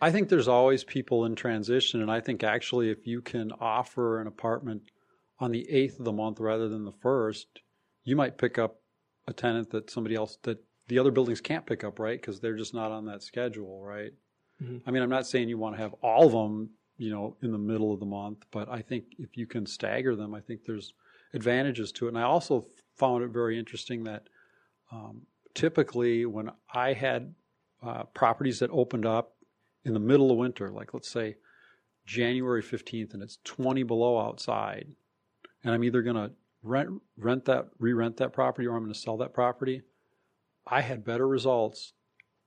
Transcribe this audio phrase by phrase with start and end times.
[0.00, 4.20] I think there's always people in transition, and I think actually if you can offer
[4.20, 4.82] an apartment
[5.38, 7.60] on the eighth of the month rather than the first,
[8.04, 8.80] you might pick up
[9.26, 12.20] a tenant that somebody else that the other buildings can't pick up, right?
[12.20, 14.12] Because they're just not on that schedule, right?
[14.62, 14.88] Mm-hmm.
[14.88, 17.52] I mean, I'm not saying you want to have all of them, you know, in
[17.52, 20.64] the middle of the month, but I think if you can stagger them, I think
[20.64, 20.94] there's
[21.34, 22.10] advantages to it.
[22.10, 22.66] And I also
[22.96, 24.28] found it very interesting that
[24.92, 25.22] um,
[25.54, 27.34] typically when I had
[27.82, 29.35] uh, properties that opened up
[29.86, 31.36] in the middle of winter, like let's say
[32.04, 34.88] January 15th, and it's 20 below outside,
[35.62, 36.32] and I'm either going to
[36.62, 39.82] rent rent that re-rent that property or I'm going to sell that property.
[40.66, 41.92] I had better results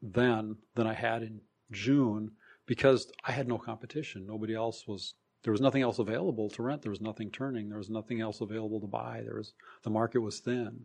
[0.01, 1.39] then than I had in
[1.71, 2.31] June
[2.65, 4.27] because I had no competition.
[4.27, 6.81] Nobody else was there was nothing else available to rent.
[6.81, 7.69] There was nothing turning.
[7.69, 9.21] There was nothing else available to buy.
[9.23, 10.81] There was the market was thin.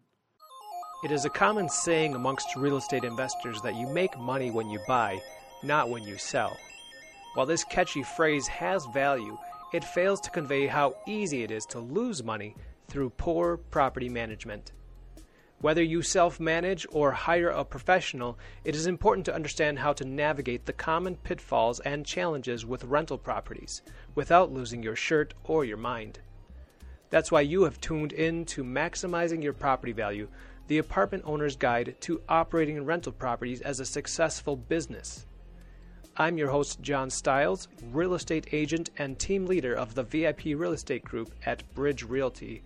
[1.04, 4.78] It is a common saying amongst real estate investors that you make money when you
[4.86, 5.20] buy,
[5.64, 6.56] not when you sell.
[7.34, 9.36] While this catchy phrase has value,
[9.72, 12.54] it fails to convey how easy it is to lose money
[12.86, 14.72] through poor property management.
[15.60, 20.04] Whether you self manage or hire a professional, it is important to understand how to
[20.04, 23.82] navigate the common pitfalls and challenges with rental properties
[24.14, 26.20] without losing your shirt or your mind.
[27.10, 30.28] That's why you have tuned in to Maximizing Your Property Value,
[30.68, 35.26] the apartment owner's guide to operating rental properties as a successful business.
[36.16, 40.72] I'm your host, John Stiles, real estate agent and team leader of the VIP Real
[40.72, 42.62] Estate Group at Bridge Realty.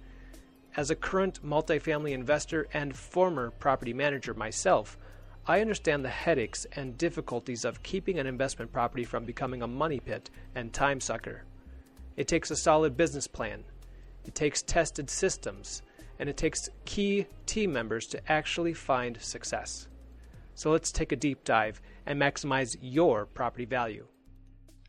[0.76, 4.98] As a current multifamily investor and former property manager myself,
[5.46, 10.00] I understand the headaches and difficulties of keeping an investment property from becoming a money
[10.00, 11.44] pit and time sucker.
[12.18, 13.64] It takes a solid business plan,
[14.26, 15.80] it takes tested systems,
[16.18, 19.88] and it takes key team members to actually find success.
[20.58, 24.08] So let's take a deep dive and maximize your property value.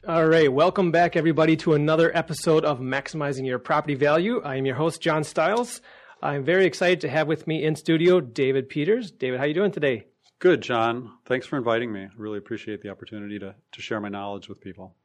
[0.08, 4.42] All right, welcome back, everybody, to another episode of Maximizing Your Property Value.
[4.44, 5.82] I am your host, John Stiles.
[6.24, 9.12] I'm very excited to have with me in studio David Peters.
[9.12, 10.08] David, how are you doing today?
[10.40, 11.12] Good, John.
[11.28, 12.02] Thanks for inviting me.
[12.02, 14.96] I really appreciate the opportunity to, to share my knowledge with people.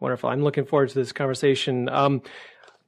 [0.00, 0.28] Wonderful.
[0.28, 1.88] I'm looking forward to this conversation.
[1.88, 2.22] Um,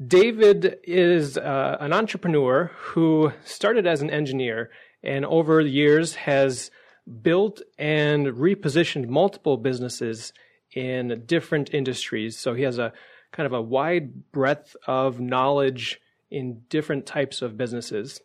[0.04, 4.72] David is uh, an entrepreneur who started as an engineer
[5.04, 6.72] and over the years has
[7.22, 10.32] built and repositioned multiple businesses
[10.72, 12.38] in different industries.
[12.38, 12.92] So he has a
[13.32, 18.20] kind of a wide breadth of knowledge in different types of businesses.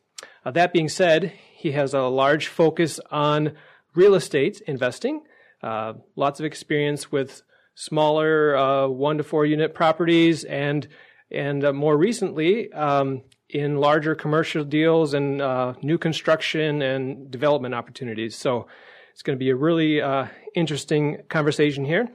[0.46, 3.54] Uh, that being said, he has a large focus on
[3.96, 5.22] real estate investing,
[5.62, 7.42] uh, lots of experience with
[7.76, 10.88] smaller uh, one to four unit properties, and
[11.30, 17.74] and uh, more recently um, in larger commercial deals and uh, new construction and development
[17.74, 18.36] opportunities.
[18.36, 18.68] So
[19.12, 22.10] it's going to be a really uh, interesting conversation here.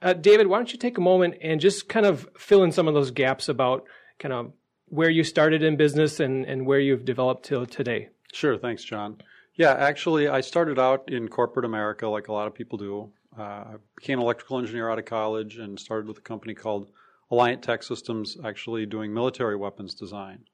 [0.00, 2.88] Uh, David, why don't you take a moment and just kind of fill in some
[2.88, 3.84] of those gaps about
[4.18, 4.52] kind of
[4.86, 8.08] where you started in business and, and where you've developed till today?
[8.32, 8.58] Sure.
[8.58, 9.18] Thanks, John.
[9.54, 13.12] Yeah, actually, I started out in corporate America like a lot of people do.
[13.38, 16.90] Uh, I became an electrical engineer out of college and started with a company called
[17.30, 20.44] Alliant Techsystems, actually doing military weapons design.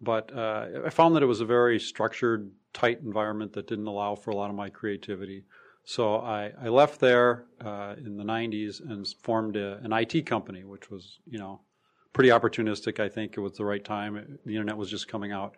[0.00, 4.14] But uh, I found that it was a very structured, tight environment that didn't allow
[4.14, 5.44] for a lot of my creativity.
[5.84, 10.62] So I, I left there uh, in the 90s and formed a, an IT company,
[10.62, 11.60] which was, you know,
[12.12, 13.00] pretty opportunistic.
[13.00, 14.16] I think it was the right time.
[14.16, 15.54] It, the internet was just coming out.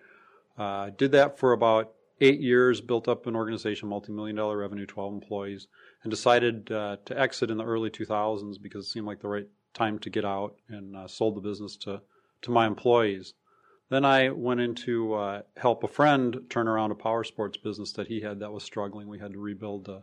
[0.57, 5.15] Uh, did that for about eight years, built up an organization, multi-million dollar revenue, 12
[5.15, 5.67] employees,
[6.03, 9.49] and decided uh, to exit in the early 2000s because it seemed like the right
[9.75, 12.01] time to get out and uh, sold the business to,
[12.43, 13.35] to my employees.
[13.91, 18.07] Then I went into uh, help a friend turn around a power sports business that
[18.07, 19.09] he had that was struggling.
[19.09, 20.03] We had to rebuild a,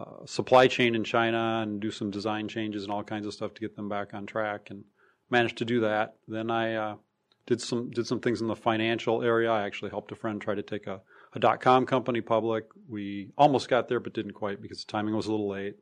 [0.00, 3.52] a supply chain in China and do some design changes and all kinds of stuff
[3.54, 4.84] to get them back on track, and
[5.28, 6.16] managed to do that.
[6.26, 6.96] Then I uh,
[7.44, 9.50] did some did some things in the financial area.
[9.50, 11.02] I actually helped a friend try to take a,
[11.34, 12.64] a dot com company public.
[12.88, 15.76] We almost got there, but didn't quite because the timing was a little late.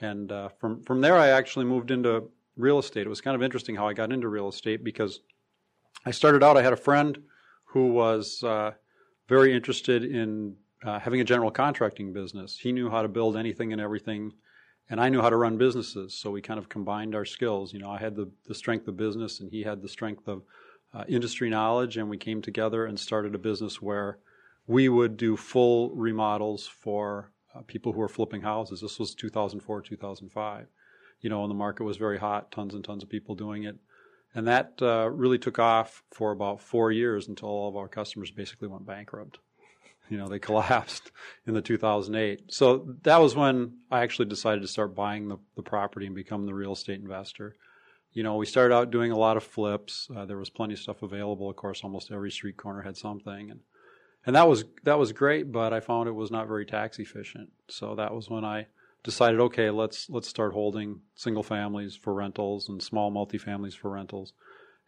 [0.00, 3.06] And uh, from from there, I actually moved into real estate.
[3.06, 5.20] It was kind of interesting how I got into real estate because
[6.04, 7.18] I started out, I had a friend
[7.64, 8.72] who was uh,
[9.28, 12.58] very interested in uh, having a general contracting business.
[12.58, 14.32] He knew how to build anything and everything,
[14.88, 16.14] and I knew how to run businesses.
[16.14, 17.72] So we kind of combined our skills.
[17.72, 20.42] You know, I had the, the strength of business, and he had the strength of
[20.94, 24.18] uh, industry knowledge, and we came together and started a business where
[24.66, 28.80] we would do full remodels for uh, people who were flipping houses.
[28.80, 30.66] This was 2004, 2005.
[31.20, 33.76] You know, and the market was very hot, tons and tons of people doing it.
[34.36, 38.30] And that uh, really took off for about four years until all of our customers
[38.30, 39.38] basically went bankrupt.
[40.10, 41.10] You know, they collapsed
[41.46, 42.52] in the 2008.
[42.52, 46.44] So that was when I actually decided to start buying the, the property and become
[46.44, 47.56] the real estate investor.
[48.12, 50.06] You know, we started out doing a lot of flips.
[50.14, 51.48] Uh, there was plenty of stuff available.
[51.48, 53.60] Of course, almost every street corner had something, and
[54.26, 55.50] and that was that was great.
[55.50, 57.50] But I found it was not very tax efficient.
[57.68, 58.66] So that was when I
[59.06, 64.34] decided, okay, let's let's start holding single families for rentals and small multifamilies for rentals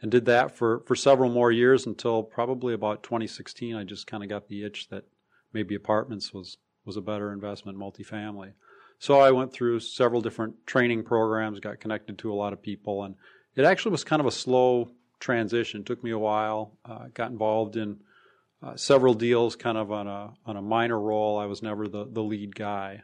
[0.00, 3.74] and did that for, for several more years until probably about 2016.
[3.74, 5.04] I just kind of got the itch that
[5.52, 8.52] maybe apartments was, was a better investment, multifamily.
[8.98, 13.04] So I went through several different training programs, got connected to a lot of people,
[13.04, 13.14] and
[13.56, 15.80] it actually was kind of a slow transition.
[15.80, 16.76] It took me a while.
[16.84, 17.98] Uh, got involved in
[18.62, 21.38] uh, several deals, kind of on a on a minor role.
[21.38, 23.02] I was never the the lead guy,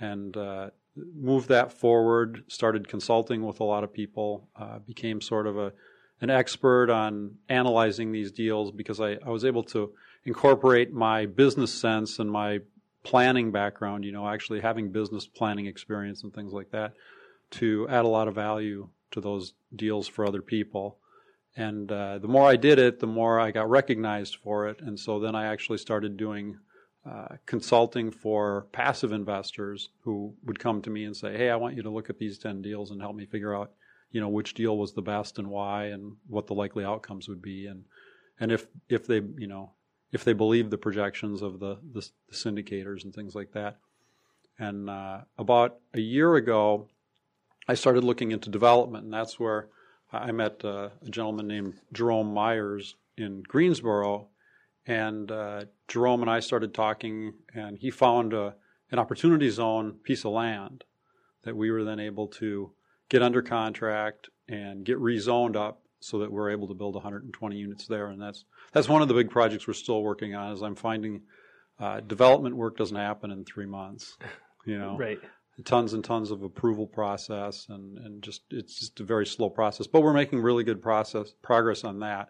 [0.00, 2.44] and uh, moved that forward.
[2.48, 4.48] Started consulting with a lot of people.
[4.56, 5.72] Uh, became sort of a
[6.20, 9.92] an expert on analyzing these deals because I, I was able to
[10.24, 12.60] incorporate my business sense and my
[13.02, 16.92] planning background, you know, actually having business planning experience and things like that
[17.52, 20.98] to add a lot of value to those deals for other people.
[21.56, 24.80] And uh, the more I did it, the more I got recognized for it.
[24.80, 26.58] And so then I actually started doing
[27.10, 31.74] uh, consulting for passive investors who would come to me and say, Hey, I want
[31.74, 33.72] you to look at these 10 deals and help me figure out
[34.12, 37.42] you know which deal was the best and why and what the likely outcomes would
[37.42, 37.66] be.
[37.66, 37.84] And
[38.38, 39.72] and if if they you know
[40.12, 43.78] if they believe the projections of the the, the syndicators and things like that.
[44.58, 46.88] And uh, about a year ago
[47.66, 49.68] I started looking into development and that's where
[50.12, 54.28] I met uh, a gentleman named Jerome Myers in Greensboro
[54.90, 58.56] and uh, Jerome and I started talking and he found a,
[58.90, 60.82] an opportunity zone piece of land
[61.44, 62.72] that we were then able to
[63.08, 67.86] get under contract and get rezoned up so that we're able to build 120 units
[67.86, 68.08] there.
[68.08, 70.52] And that's that's one of the big projects we're still working on.
[70.52, 71.22] Is I'm finding
[71.78, 74.18] uh, development work doesn't happen in three months.
[74.66, 75.18] You know, right?
[75.64, 79.86] Tons and tons of approval process, and and just it's just a very slow process.
[79.86, 82.28] But we're making really good process progress on that.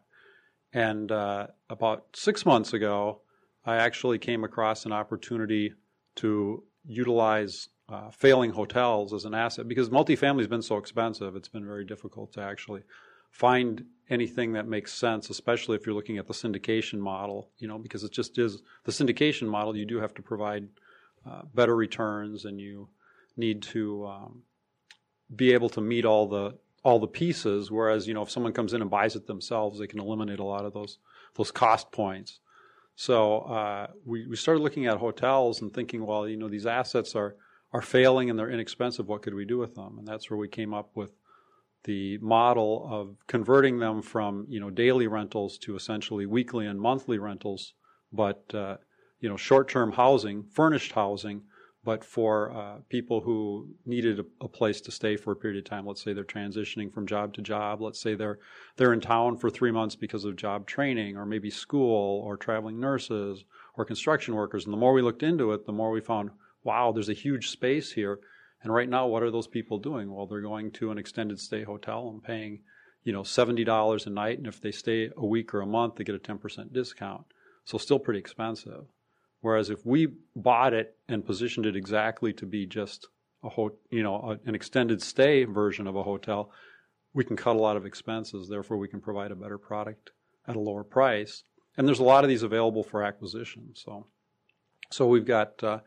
[0.72, 3.20] And uh, about six months ago,
[3.64, 5.74] I actually came across an opportunity
[6.16, 11.34] to utilize uh, failing hotels as an asset because multifamily has been so expensive.
[11.34, 12.82] It's been very difficult to actually
[13.30, 17.50] find anything that makes sense, especially if you're looking at the syndication model.
[17.58, 19.76] You know, because it just is the syndication model.
[19.76, 20.68] You do have to provide
[21.28, 22.88] uh, better returns, and you
[23.36, 24.42] need to um,
[25.34, 27.70] be able to meet all the all the pieces.
[27.70, 30.44] Whereas, you know, if someone comes in and buys it themselves, they can eliminate a
[30.44, 30.98] lot of those
[31.34, 32.40] those cost points.
[32.96, 37.14] So uh, we, we started looking at hotels and thinking, well, you know, these assets
[37.14, 37.36] are
[37.72, 39.96] are failing and they're inexpensive, what could we do with them?
[39.98, 41.12] And that's where we came up with
[41.84, 47.18] the model of converting them from you know daily rentals to essentially weekly and monthly
[47.18, 47.74] rentals,
[48.12, 48.76] but uh,
[49.20, 51.42] you know short-term housing, furnished housing,
[51.82, 55.68] but for uh, people who needed a, a, place to stay for a period of
[55.68, 55.86] time.
[55.86, 57.80] Let's say they're transitioning from job to job.
[57.80, 58.38] Let's say they're
[58.76, 62.78] they're in town for three months because of job training, or maybe school, or traveling
[62.78, 63.44] nurses,
[63.76, 64.64] or construction workers.
[64.64, 66.30] And the more we looked into it, the more we found
[66.62, 68.20] wow, there's a huge space here.
[68.62, 70.12] And right now, what are those people doing?
[70.12, 72.60] Well, they're going to an extended stay hotel and paying,
[73.04, 75.94] you know, seventy dollars a night, and if they stay a week or a month,
[75.94, 77.24] they get a ten percent discount.
[77.64, 78.84] So still pretty expensive.
[79.40, 83.06] Whereas if we bought it and positioned it exactly to be just
[83.42, 86.50] a ho- you know a, an extended stay version of a hotel,
[87.14, 88.48] we can cut a lot of expenses.
[88.48, 90.10] Therefore, we can provide a better product
[90.46, 91.44] at a lower price.
[91.76, 93.70] And there's a lot of these available for acquisition.
[93.74, 94.06] So,
[94.90, 95.62] so we've got.
[95.62, 95.80] Uh,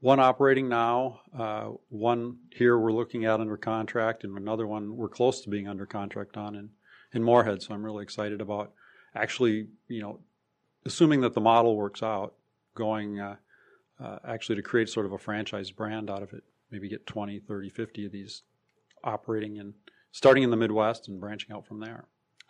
[0.00, 5.08] one operating now, uh, one here we're looking at under contract, and another one we're
[5.08, 6.68] close to being under contract on in,
[7.12, 7.62] in Moorhead.
[7.62, 8.72] So I'm really excited about
[9.14, 10.20] actually, you know,
[10.84, 12.34] assuming that the model works out,
[12.76, 13.36] going uh,
[14.02, 16.44] uh, actually to create sort of a franchise brand out of it.
[16.70, 18.42] Maybe get 20, 30, 50 of these
[19.02, 19.74] operating and
[20.12, 22.06] starting in the Midwest and branching out from there.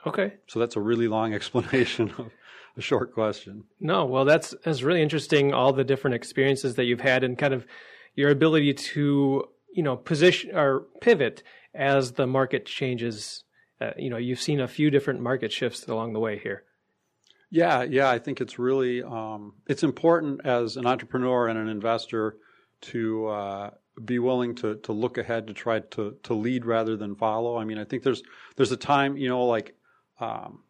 [0.06, 0.34] Okay.
[0.46, 2.30] So that's a really long explanation of
[2.76, 3.64] a short question.
[3.80, 5.52] No, well, that's that's really interesting.
[5.54, 7.66] All the different experiences that you've had, and kind of
[8.14, 11.42] your ability to you know position or pivot
[11.74, 13.44] as the market changes.
[13.80, 16.64] Uh, you know, you've seen a few different market shifts along the way here.
[17.50, 22.36] Yeah, yeah, I think it's really um, it's important as an entrepreneur and an investor
[22.82, 23.70] to uh,
[24.04, 27.56] be willing to to look ahead to try to to lead rather than follow.
[27.56, 28.22] I mean, I think there's
[28.56, 29.74] there's a time, you know, like
[30.18, 30.64] um,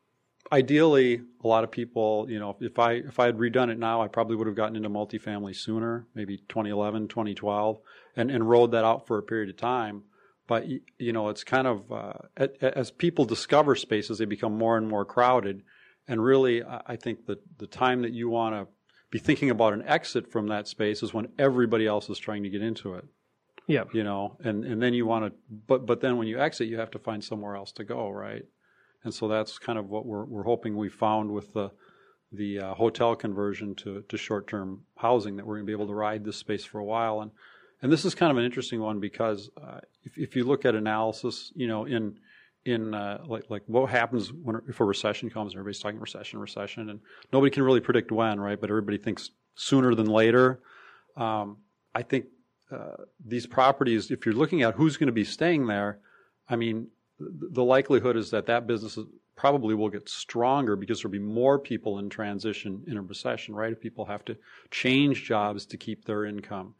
[0.52, 4.02] ideally, a lot of people, you know, if I if I had redone it now,
[4.02, 7.78] I probably would have gotten into multifamily sooner, maybe 2011, 2012,
[8.16, 10.02] and and rode that out for a period of time.
[10.46, 12.12] But you know, it's kind of uh,
[12.60, 15.62] as people discover spaces, they become more and more crowded.
[16.08, 18.72] And really, I think that the time that you want to
[19.10, 22.48] be thinking about an exit from that space is when everybody else is trying to
[22.48, 23.04] get into it.
[23.66, 23.84] Yeah.
[23.92, 25.32] You know, and, and then you want to,
[25.66, 28.44] but, but then when you exit, you have to find somewhere else to go, right?
[29.02, 31.72] And so that's kind of what we're, we're hoping we found with the,
[32.32, 35.94] the uh, hotel conversion to, to short-term housing that we're going to be able to
[35.94, 37.20] ride this space for a while.
[37.20, 37.32] And,
[37.82, 40.74] and this is kind of an interesting one because uh, if, if you look at
[40.74, 42.18] analysis, you know, in,
[42.66, 46.38] in uh, like like what happens when if a recession comes and everybody's talking recession
[46.38, 47.00] recession and
[47.32, 48.60] nobody can really predict when right?
[48.60, 50.60] But everybody thinks sooner than later.
[51.16, 51.58] Um,
[51.94, 52.26] i think
[52.70, 55.98] uh, these properties if you're looking at who's going to be staying there
[56.48, 58.98] i mean the likelihood is that that business
[59.36, 63.72] probably will get stronger because there'll be more people in transition in a recession right?
[63.72, 64.36] If people have to
[64.70, 66.74] change jobs to keep their income.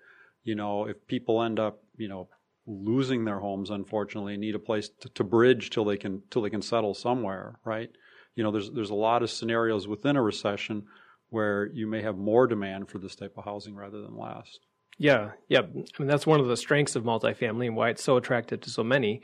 [0.45, 2.29] You know if people end up you know
[2.67, 6.51] losing their homes, unfortunately, need a place to, to, bridge till they can till they
[6.51, 7.91] can settle somewhere, right?
[8.35, 10.85] You know, there's there's a lot of scenarios within a recession
[11.31, 14.59] where you may have more demand for this type of housing rather than less.
[14.99, 15.61] Yeah, yeah.
[15.61, 18.71] I mean, that's one of the strengths of multifamily and why it's so attractive to
[18.71, 19.23] so many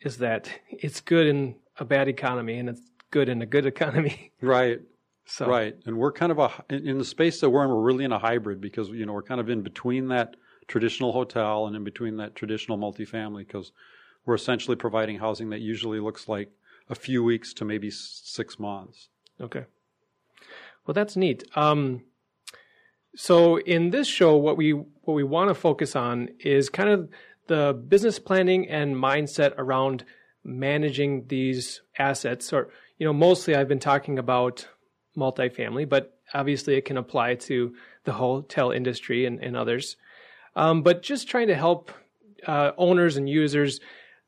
[0.00, 4.32] is that it's good in a bad economy and it's good in a good economy.
[4.42, 4.80] Right.
[5.26, 5.46] So.
[5.46, 5.76] Right.
[5.86, 8.18] And we're kind of a in the space that we're in, we're really in a
[8.18, 10.34] hybrid because you know we're kind of in between that
[10.70, 13.72] traditional hotel and in between that traditional multifamily because
[14.24, 16.50] we're essentially providing housing that usually looks like
[16.88, 19.08] a few weeks to maybe six months.
[19.40, 19.64] Okay.
[20.86, 21.44] Well, that's neat.
[21.56, 22.04] Um,
[23.16, 27.08] so in this show, what we what we want to focus on is kind of
[27.48, 30.04] the business planning and mindset around
[30.44, 32.52] managing these assets.
[32.52, 34.68] Or you know, mostly I've been talking about
[35.16, 37.74] multifamily, but obviously it can apply to
[38.04, 39.96] the hotel industry and, and others
[40.56, 41.90] um, but just trying to help
[42.46, 43.80] uh, owners and users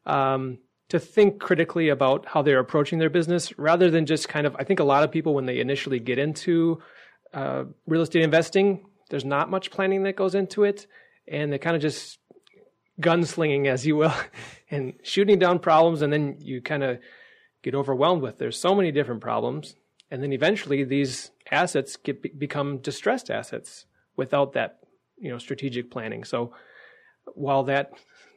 [0.07, 4.55] um, to think critically about how they're approaching their business rather than just kind of,
[4.59, 6.83] I think a lot of people, when they initially get into
[7.33, 10.87] uh, real estate investing, there's not much planning that goes into it.
[11.27, 12.19] And they kind of just
[13.01, 14.15] gunslinging, as you will,
[14.71, 16.03] and shooting down problems.
[16.03, 16.99] And then you kind of
[17.63, 19.77] get overwhelmed with there's so many different problems.
[20.11, 23.87] And then eventually these assets get, become distressed assets
[24.17, 24.82] without that
[25.23, 26.25] you know strategic planning.
[26.25, 26.53] So
[27.35, 27.93] while that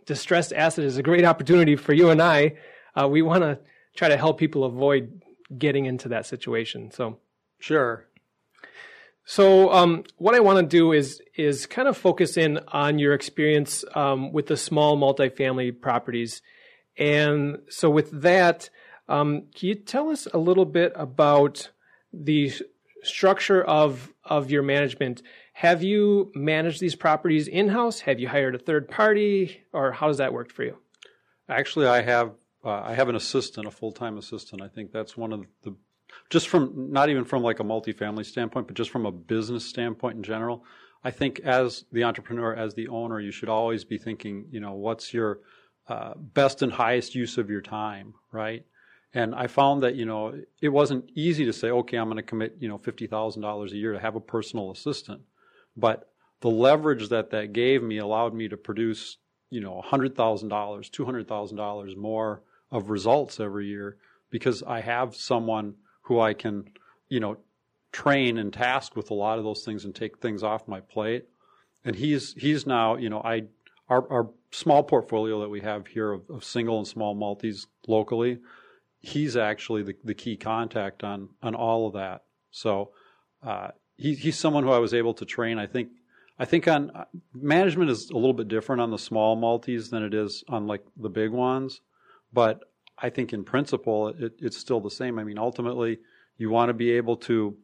[0.05, 2.55] distressed asset is a great opportunity for you and I,
[2.95, 3.59] uh, we want to
[3.95, 5.21] try to help people avoid
[5.57, 6.91] getting into that situation.
[6.91, 7.17] So
[7.59, 8.07] sure.
[9.25, 13.13] So um, what I want to do is is kind of focus in on your
[13.13, 16.43] experience um, with the small multifamily properties,
[16.97, 18.69] and so with that,
[19.09, 21.71] um, can you tell us a little bit about
[22.13, 22.53] the
[23.01, 25.23] structure of of your management
[25.57, 28.01] have you managed these properties in house?
[28.01, 30.77] Have you hired a third party, or how does that work for you?
[31.47, 32.33] Actually, I have
[32.65, 34.61] uh, I have an assistant, a full time assistant.
[34.61, 35.73] I think that's one of the
[36.29, 40.17] just from not even from like a multifamily standpoint, but just from a business standpoint
[40.17, 40.65] in general.
[41.05, 44.73] I think as the entrepreneur, as the owner, you should always be thinking, you know,
[44.73, 45.39] what's your
[45.87, 48.65] uh, best and highest use of your time, right?
[49.13, 52.23] And I found that you know it wasn't easy to say, okay, I'm going to
[52.23, 55.21] commit you know fifty thousand dollars a year to have a personal assistant.
[55.75, 56.09] But
[56.41, 59.17] the leverage that that gave me allowed me to produce,
[59.49, 62.41] you know, $100,000, $200,000 more
[62.71, 63.97] of results every year
[64.29, 66.69] because I have someone who I can,
[67.09, 67.37] you know,
[67.91, 71.25] train and task with a lot of those things and take things off my plate.
[71.83, 73.43] And he's he's now, you know, I
[73.89, 78.39] our our small portfolio that we have here of, of single and small multis locally,
[78.99, 82.23] he's actually the, the key contact on on all of that.
[82.51, 82.91] So
[83.43, 85.59] uh, he, he's someone who I was able to train.
[85.59, 85.89] I think
[86.37, 86.91] I think on
[87.33, 90.83] management is a little bit different on the small multis than it is on like
[90.97, 91.81] the big ones,
[92.33, 95.17] but I think in principle it, it's still the same.
[95.17, 95.99] I mean, ultimately
[96.37, 97.57] you want to be able to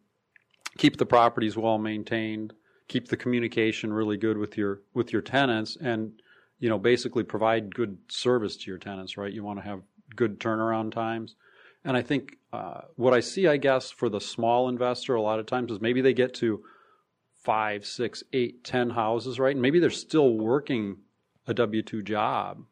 [0.78, 2.54] keep the properties well maintained,
[2.88, 6.22] keep the communication really good with your with your tenants, and
[6.60, 9.18] you know basically provide good service to your tenants.
[9.18, 9.34] Right?
[9.34, 9.82] You want to have
[10.16, 11.36] good turnaround times.
[11.84, 15.40] And I think uh, what I see, I guess, for the small investor a lot
[15.40, 16.64] of times is maybe they get to
[17.44, 19.56] five, six, eight, ten houses, right?
[19.56, 20.98] And maybe they're still working
[21.48, 22.64] a W 2 job.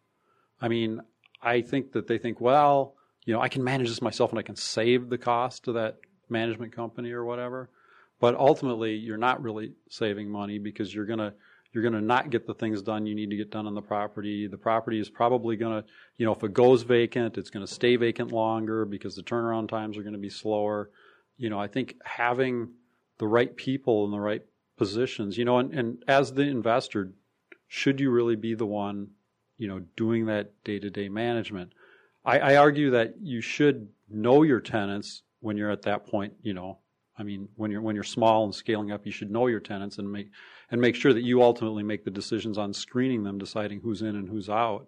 [0.62, 1.02] I mean,
[1.42, 4.44] I think that they think, well, you know, I can manage this myself and I
[4.44, 5.98] can save the cost to that
[6.30, 7.70] management company or whatever.
[8.20, 11.34] But ultimately, you're not really saving money because you're going to
[11.72, 13.82] you're going to not get the things done you need to get done on the
[13.82, 14.48] property.
[14.48, 17.72] The property is probably going to, you know, if it goes vacant, it's going to
[17.72, 20.90] stay vacant longer because the turnaround times are going to be slower.
[21.38, 22.70] You know, I think having
[23.20, 24.42] the right people in the right
[24.78, 27.12] positions, you know, and, and as the investor,
[27.68, 29.10] should you really be the one,
[29.58, 31.74] you know, doing that day to day management?
[32.26, 36.54] I, I argue that you should know your tenants when you're at that point, you
[36.54, 36.80] know,
[37.20, 39.98] I mean, when you're when you're small and scaling up, you should know your tenants
[39.98, 40.30] and make
[40.72, 44.16] and make sure that you ultimately make the decisions on screening them, deciding who's in
[44.16, 44.88] and who's out.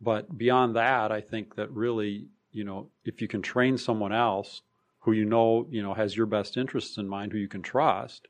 [0.00, 4.62] But beyond that, I think that really, you know, if you can train someone else
[5.00, 8.28] who you know, you know, has your best interests in mind, who you can trust,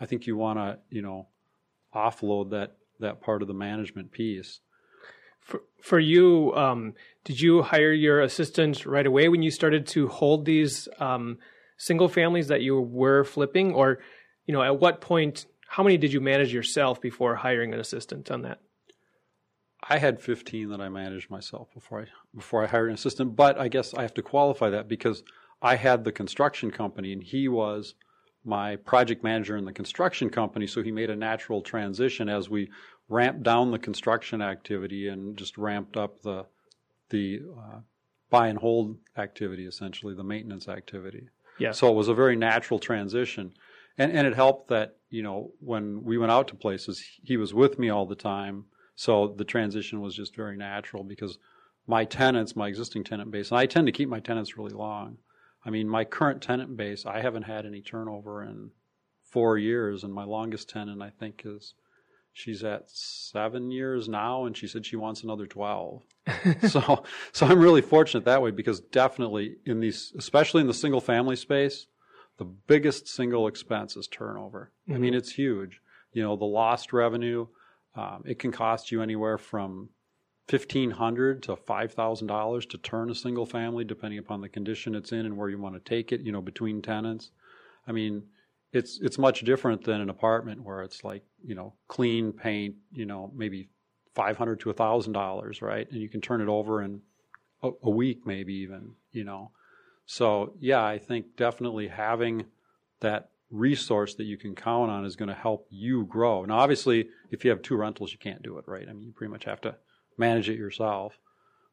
[0.00, 1.28] I think you want to, you know,
[1.94, 4.60] offload that that part of the management piece.
[5.40, 6.94] For, for you, um,
[7.24, 11.38] did you hire your assistant right away when you started to hold these um,
[11.76, 13.98] single families that you were flipping, or
[14.46, 15.46] you know, at what point?
[15.72, 18.60] How many did you manage yourself before hiring an assistant on that?
[19.82, 23.58] I had 15 that I managed myself before I before I hired an assistant, but
[23.58, 25.22] I guess I have to qualify that because
[25.62, 27.94] I had the construction company and he was
[28.44, 32.70] my project manager in the construction company, so he made a natural transition as we
[33.08, 36.44] ramped down the construction activity and just ramped up the
[37.08, 37.78] the uh,
[38.28, 41.30] buy and hold activity, essentially the maintenance activity.
[41.58, 41.72] Yeah.
[41.72, 43.54] So it was a very natural transition,
[43.96, 47.54] and and it helped that you know when we went out to places, he was
[47.54, 48.64] with me all the time
[48.94, 51.38] so the transition was just very natural because
[51.86, 55.18] my tenants, my existing tenant base, and I tend to keep my tenants really long.
[55.64, 58.70] I mean, my current tenant base, I haven't had any turnover in
[59.24, 61.74] four years, and my longest tenant, I think, is
[62.32, 66.02] she's at seven years now, and she said she wants another twelve.
[66.68, 67.02] so,
[67.32, 71.36] so I'm really fortunate that way because definitely in these, especially in the single family
[71.36, 71.86] space,
[72.38, 74.72] the biggest single expense is turnover.
[74.88, 74.94] Mm-hmm.
[74.94, 75.80] I mean, it's huge.
[76.12, 77.46] You know, the lost revenue
[77.94, 79.90] um, it can cost you anywhere from
[80.48, 84.94] fifteen hundred to five thousand dollars to turn a single family, depending upon the condition
[84.94, 86.20] it's in and where you want to take it.
[86.20, 87.30] You know, between tenants.
[87.86, 88.22] I mean,
[88.72, 92.76] it's it's much different than an apartment where it's like you know clean paint.
[92.92, 93.68] You know, maybe
[94.14, 95.90] five hundred to a thousand dollars, right?
[95.90, 97.02] And you can turn it over in
[97.62, 98.94] a, a week, maybe even.
[99.10, 99.50] You know,
[100.06, 102.46] so yeah, I think definitely having
[103.00, 106.44] that resource that you can count on is going to help you grow.
[106.44, 108.88] Now, obviously, if you have two rentals, you can't do it, right?
[108.88, 109.76] I mean, you pretty much have to
[110.16, 111.18] manage it yourself.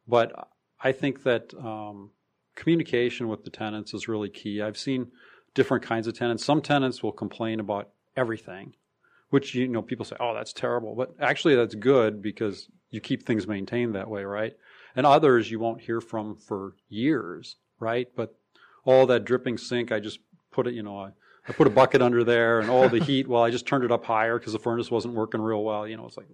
[0.07, 0.50] But
[0.81, 2.12] I think that um,
[2.55, 4.62] communication with the tenants is really key.
[4.62, 5.12] I've seen
[5.54, 6.43] different kinds of tenants.
[6.45, 8.75] Some tenants will complain about everything,
[9.30, 13.23] which you know people say, "Oh, that's terrible," but actually that's good because you keep
[13.23, 14.54] things maintained that way, right?
[14.95, 18.08] And others you won't hear from for years, right?
[18.15, 18.36] But
[18.86, 20.20] all that dripping sink, I just
[20.52, 21.12] put it, you know,
[21.48, 23.92] I put a bucket under there and all the heat, well, I just turned it
[23.92, 25.88] up higher because the furnace wasn't working real well.
[25.88, 26.28] You know, it's like,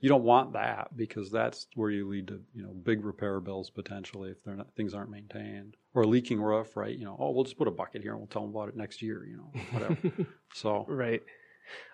[0.00, 3.70] you don't want that because that's where you lead to, you know, big repair bills
[3.70, 6.96] potentially if they're not, things aren't maintained or a leaking roof, right?
[6.96, 8.76] You know, oh, we'll just put a bucket here and we'll tell them about it
[8.76, 9.96] next year, you know, whatever.
[10.52, 10.84] so.
[10.88, 11.22] Right.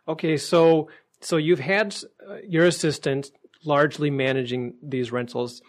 [0.09, 0.37] Okay.
[0.37, 1.95] So, so you've had
[2.29, 3.31] uh, your assistant
[3.65, 5.63] largely managing these rentals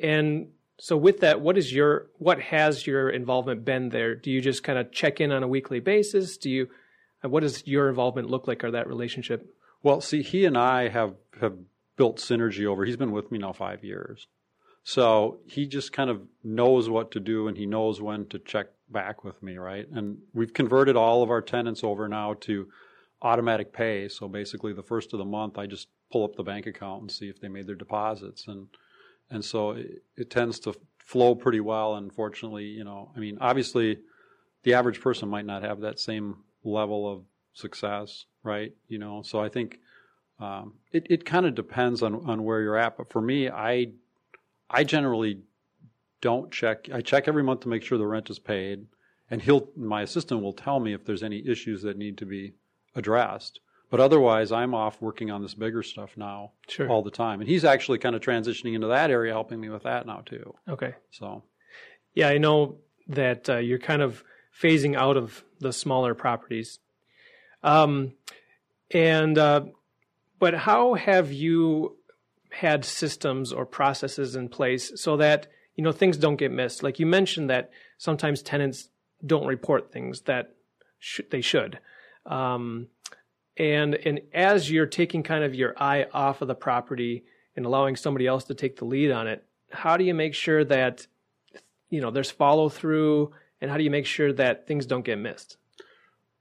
[0.00, 4.14] and so with that, what is your what has your involvement been there?
[4.14, 6.36] Do you just kind of check in on a weekly basis?
[6.36, 6.68] Do you
[7.22, 9.54] what does your involvement look like or that relationship?
[9.82, 11.56] Well, see, he and I have have
[11.96, 12.84] built synergy over.
[12.84, 14.26] He's been with me now 5 years.
[14.86, 18.66] So, he just kind of knows what to do and he knows when to check
[18.90, 19.86] back with me, right?
[19.90, 22.68] And we've converted all of our tenants over now to
[23.22, 24.08] automatic pay.
[24.08, 27.10] So basically the first of the month I just pull up the bank account and
[27.10, 28.68] see if they made their deposits and
[29.30, 31.96] and so it, it, tends to flow pretty well.
[31.96, 33.98] Unfortunately, you know, I mean, obviously,
[34.62, 38.72] the average person might not have that same level of success, right?
[38.88, 39.80] You know, so I think
[40.40, 42.96] um, it it kind of depends on on where you're at.
[42.96, 43.92] But for me, I
[44.70, 45.40] I generally
[46.20, 46.88] don't check.
[46.92, 48.86] I check every month to make sure the rent is paid,
[49.30, 52.54] and he'll my assistant will tell me if there's any issues that need to be
[52.94, 53.60] addressed.
[53.94, 56.88] But otherwise, I'm off working on this bigger stuff now sure.
[56.88, 57.38] all the time.
[57.38, 60.52] And he's actually kind of transitioning into that area, helping me with that now too.
[60.68, 60.96] Okay.
[61.12, 61.44] So,
[62.12, 64.24] yeah, I know that uh, you're kind of
[64.60, 66.80] phasing out of the smaller properties.
[67.62, 68.14] Um,
[68.90, 69.66] and uh,
[70.40, 71.96] but how have you
[72.50, 76.82] had systems or processes in place so that you know things don't get missed?
[76.82, 78.88] Like you mentioned that sometimes tenants
[79.24, 80.52] don't report things that
[80.98, 81.78] sh- they should.
[82.26, 82.88] Um,
[83.56, 87.24] and and as you're taking kind of your eye off of the property
[87.56, 90.64] and allowing somebody else to take the lead on it how do you make sure
[90.64, 91.06] that
[91.90, 95.18] you know there's follow through and how do you make sure that things don't get
[95.18, 95.56] missed?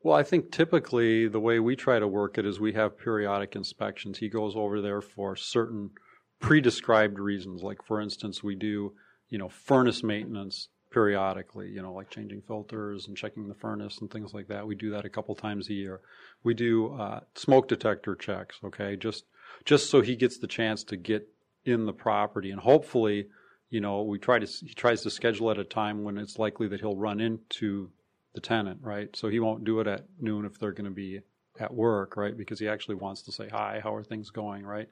[0.02, 3.56] Well i think typically the way we try to work it is we have periodic
[3.56, 4.18] inspections.
[4.18, 5.92] He goes over there for certain
[6.40, 7.64] pre-described reasons.
[7.64, 8.94] Like for instance we do
[9.30, 14.12] you know furnace maintenance periodically, you know, like changing filters and checking the furnace and
[14.12, 14.66] things like that.
[14.66, 16.02] We do that a couple times a year.
[16.44, 19.26] We do uh, smoke detector checks, okay, just
[19.66, 21.28] just so he gets the chance to get
[21.66, 23.28] in the property and hopefully,
[23.70, 26.68] you know, we try to he tries to schedule at a time when it's likely
[26.68, 27.90] that he'll run into
[28.34, 29.16] the tenant, right?
[29.16, 31.22] So he won't do it at noon if they're going to be
[31.60, 32.38] at work, right?
[32.38, 34.90] Because he actually wants to say, hi, how are things going, right?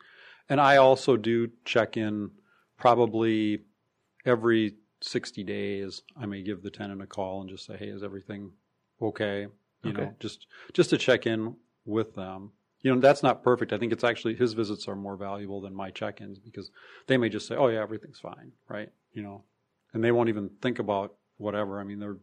[0.49, 2.31] And I also do check in
[2.77, 3.61] probably
[4.25, 6.01] every 60 days.
[6.19, 8.51] I may give the tenant a call and just say, hey, is everything
[9.01, 9.47] okay?
[9.83, 10.01] You Okay.
[10.03, 12.51] know, just just to check in with them.
[12.81, 13.73] You know, that's not perfect.
[13.73, 16.71] I think it's actually his visits are more valuable than my check-ins because
[17.07, 18.89] they may just say, "Oh yeah, everything's fine," right?
[19.13, 19.43] You know,
[19.93, 21.79] and they won't even think about whatever.
[21.79, 22.17] I mean, they're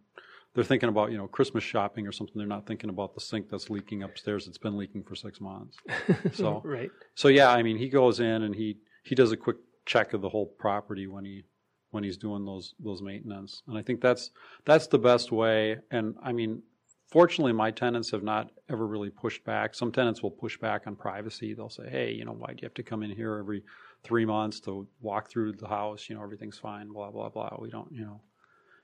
[0.55, 2.35] they're thinking about you know Christmas shopping or something.
[2.37, 4.47] They're not thinking about the sink that's leaking upstairs.
[4.49, 5.77] It's been leaking for six months.
[6.33, 6.91] So right.
[7.15, 10.21] so yeah, I mean, he goes in and he he does a quick check of
[10.21, 11.45] the whole property when he
[11.91, 14.31] when he's doing those those maintenance, and I think that's
[14.65, 15.79] that's the best way.
[15.91, 16.63] And I mean,
[17.11, 19.75] fortunately, my tenants have not ever really pushed back.
[19.75, 21.55] Some tenants will push back on privacy.
[21.55, 23.63] They'll say, "Hey, you know, why do you have to come in here every
[24.05, 26.09] three months to walk through the house?
[26.09, 26.93] You know, everything's fine.
[26.93, 27.57] Blah blah blah.
[27.59, 28.21] We don't, you know."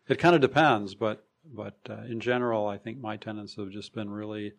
[0.09, 3.95] It kind of depends, but but uh, in general, I think my tenants have just
[3.95, 4.53] been really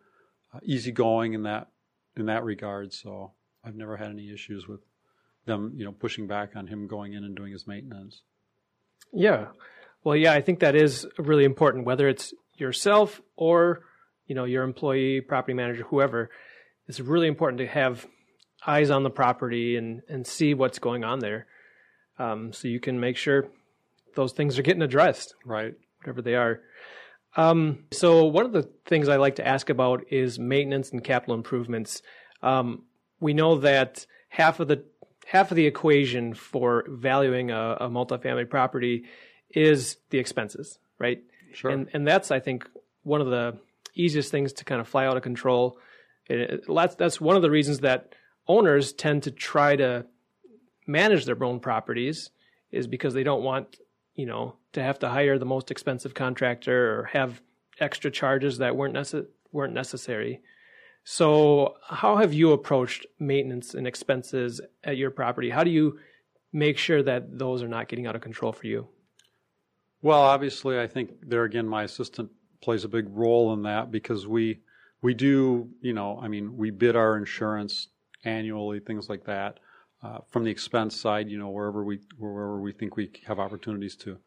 [0.54, 1.68] uh, easygoing in that
[2.16, 2.92] in that regard.
[2.92, 3.32] So
[3.64, 4.80] I've never had any issues with
[5.46, 8.22] them, you know, pushing back on him going in and doing his maintenance.
[9.12, 9.46] Yeah.
[10.04, 13.82] Well, yeah, I think that is really important, whether it's yourself or,
[14.26, 16.30] you know, your employee, property manager, whoever.
[16.86, 18.06] It's really important to have
[18.66, 21.46] eyes on the property and, and see what's going on there.
[22.18, 23.48] Um, so you can make sure
[24.14, 25.74] those things are getting addressed, Right.
[26.00, 26.60] whatever they are.
[27.36, 31.34] Um, so one of the things I like to ask about is maintenance and capital
[31.34, 32.00] improvements.
[32.42, 32.84] Um,
[33.20, 34.84] we know that half of the
[35.26, 39.04] half of the equation for valuing a, a multifamily property
[39.50, 41.22] is the expenses, right?
[41.52, 41.70] Sure.
[41.70, 42.68] And and that's I think
[43.02, 43.58] one of the
[43.94, 45.78] easiest things to kind of fly out of control.
[46.26, 48.14] It, that's that's one of the reasons that
[48.46, 50.06] owners tend to try to
[50.86, 52.30] manage their own properties
[52.70, 53.78] is because they don't want
[54.14, 57.40] you know to have to hire the most expensive contractor or have
[57.80, 60.40] extra charges that weren't necess- weren't necessary.
[61.08, 65.50] So, how have you approached maintenance and expenses at your property?
[65.50, 66.00] How do you
[66.52, 68.88] make sure that those are not getting out of control for you?
[70.02, 74.26] Well, obviously, I think there again, my assistant plays a big role in that because
[74.26, 74.62] we
[75.00, 77.86] we do, you know, I mean, we bid our insurance
[78.24, 79.60] annually, things like that.
[80.02, 83.94] Uh, from the expense side, you know, wherever we wherever we think we have opportunities
[83.98, 84.18] to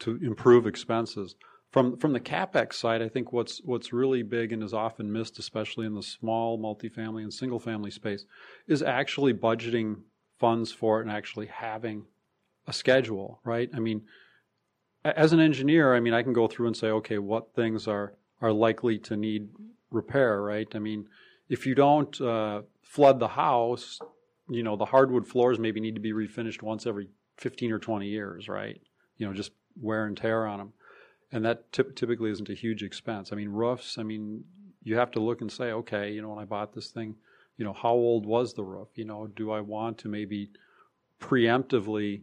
[0.00, 1.36] to improve expenses.
[1.74, 5.40] From from the capex side, I think what's what's really big and is often missed,
[5.40, 8.26] especially in the small multifamily and single family space,
[8.68, 9.96] is actually budgeting
[10.38, 12.04] funds for it and actually having
[12.68, 13.68] a schedule, right?
[13.74, 14.02] I mean,
[15.04, 18.14] as an engineer, I mean, I can go through and say, okay, what things are
[18.40, 19.48] are likely to need
[19.90, 20.68] repair, right?
[20.76, 21.08] I mean,
[21.48, 23.98] if you don't uh, flood the house,
[24.48, 27.08] you know, the hardwood floors maybe need to be refinished once every
[27.38, 28.80] 15 or 20 years, right?
[29.16, 29.50] You know, just
[29.82, 30.72] wear and tear on them.
[31.34, 33.32] And that typ- typically isn't a huge expense.
[33.32, 34.44] I mean, roofs, I mean,
[34.84, 37.16] you have to look and say, okay, you know, when I bought this thing,
[37.56, 38.88] you know, how old was the roof?
[38.94, 40.50] You know, do I want to maybe
[41.20, 42.22] preemptively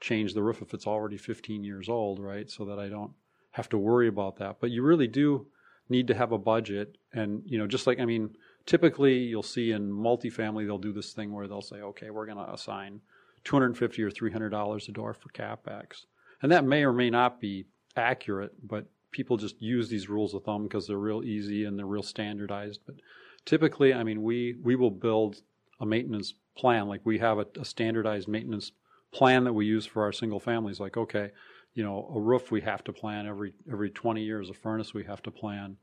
[0.00, 2.50] change the roof if it's already 15 years old, right?
[2.50, 3.12] So that I don't
[3.52, 4.56] have to worry about that.
[4.60, 5.46] But you really do
[5.88, 6.98] need to have a budget.
[7.12, 8.30] And, you know, just like, I mean,
[8.66, 12.44] typically you'll see in multifamily, they'll do this thing where they'll say, okay, we're going
[12.44, 13.00] to assign
[13.44, 16.06] 250 or $300 a door for CapEx.
[16.42, 20.44] And that may or may not be accurate, but people just use these rules of
[20.44, 22.80] thumb because they're real easy and they're real standardized.
[22.86, 22.96] But
[23.44, 25.42] typically, I mean, we, we will build
[25.80, 26.88] a maintenance plan.
[26.88, 28.72] Like we have a, a standardized maintenance
[29.12, 30.78] plan that we use for our single families.
[30.80, 31.30] Like, okay,
[31.74, 34.50] you know, a roof we have to plan every every 20 years.
[34.50, 35.76] A furnace we have to plan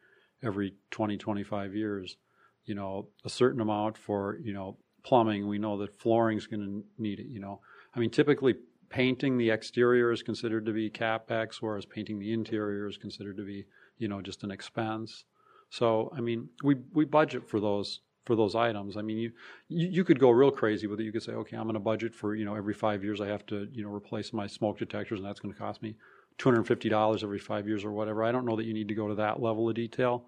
[0.43, 2.17] every 20, 25 years.
[2.65, 5.47] You know, a certain amount for you know plumbing.
[5.47, 7.27] We know that flooring's going to need it.
[7.27, 7.61] You know,
[7.95, 8.55] I mean, typically
[8.89, 13.43] painting the exterior is considered to be capex, whereas painting the interior is considered to
[13.43, 13.65] be
[13.97, 15.25] you know just an expense.
[15.69, 18.97] So, I mean, we we budget for those for those items.
[18.97, 19.31] I mean, you,
[19.69, 21.03] you you could go real crazy with it.
[21.03, 23.27] You could say, okay, I'm going to budget for you know every five years I
[23.27, 25.95] have to you know replace my smoke detectors, and that's going to cost me
[26.37, 28.23] two hundred fifty dollars every five years or whatever.
[28.23, 30.25] I don't know that you need to go to that level of detail,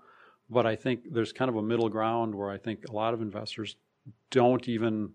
[0.50, 3.22] but I think there's kind of a middle ground where I think a lot of
[3.22, 3.76] investors
[4.32, 5.12] don't even.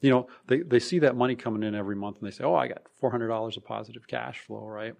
[0.00, 2.54] You know, they, they see that money coming in every month and they say, oh,
[2.54, 4.94] I got $400 of positive cash flow, right?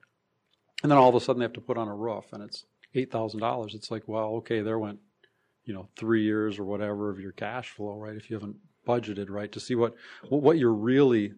[0.83, 2.65] And then all of a sudden they have to put on a roof and it's
[2.95, 3.75] $8,000.
[3.75, 5.01] It's like, well, okay, there went
[5.67, 8.17] you know three years or whatever of your cash flow, right?
[8.17, 8.57] If you haven't
[8.87, 9.95] budgeted right to see what
[10.29, 11.35] what you're really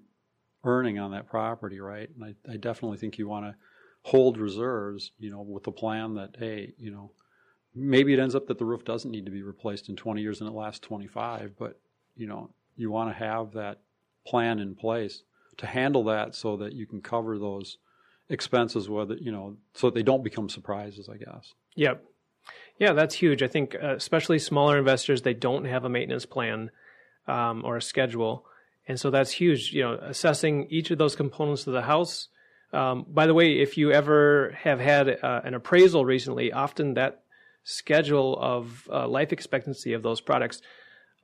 [0.65, 2.09] earning on that property, right?
[2.15, 3.57] And I, I definitely think you want to
[4.03, 7.11] hold reserves, you know, with the plan that hey, you know,
[7.75, 10.41] maybe it ends up that the roof doesn't need to be replaced in 20 years
[10.41, 11.81] and it lasts 25, but
[12.17, 13.81] you know, you want to have that
[14.27, 15.23] plan in place
[15.57, 17.79] to handle that so that you can cover those
[18.31, 22.05] expenses whether you know so that they don't become surprises i guess Yep.
[22.81, 23.43] Yeah, that's huge.
[23.43, 26.71] I think, uh, especially smaller investors, they don't have a maintenance plan
[27.29, 28.47] um, or a schedule,
[28.89, 29.73] and so that's huge.
[29.73, 32.29] You know, assessing each of those components of the house.
[32.73, 37.23] Um, by the way, if you ever have had uh, an appraisal recently, often that
[37.63, 40.61] schedule of uh, life expectancy of those products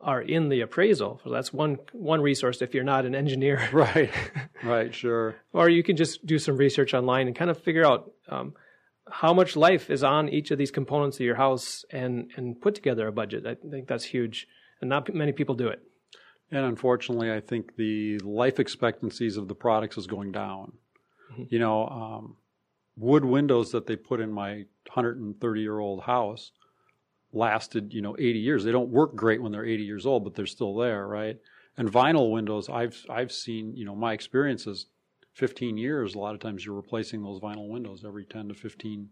[0.04, 1.20] are in the appraisal.
[1.24, 3.68] So that's one one resource if you're not an engineer.
[3.72, 4.10] Right.
[4.62, 4.94] right.
[4.94, 5.34] Sure.
[5.52, 8.54] or you can just do some research online and kind of figure out um,
[9.10, 12.74] how much life is on each of these components of your house and and put
[12.74, 13.46] together a budget.
[13.46, 14.46] I think that's huge,
[14.80, 15.80] and not many people do it.
[16.50, 20.72] And unfortunately, I think the life expectancies of the products is going down.
[21.32, 21.44] Mm-hmm.
[21.48, 22.36] You know, um,
[22.96, 26.52] wood windows that they put in my 130 year old house
[27.34, 28.64] lasted, you know, 80 years.
[28.64, 31.38] They don't work great when they're 80 years old, but they're still there, right?
[31.76, 34.86] And vinyl windows, I've I've seen, you know, my experience is
[35.34, 36.14] 15 years.
[36.14, 39.08] A lot of times you're replacing those vinyl windows every 10 to 15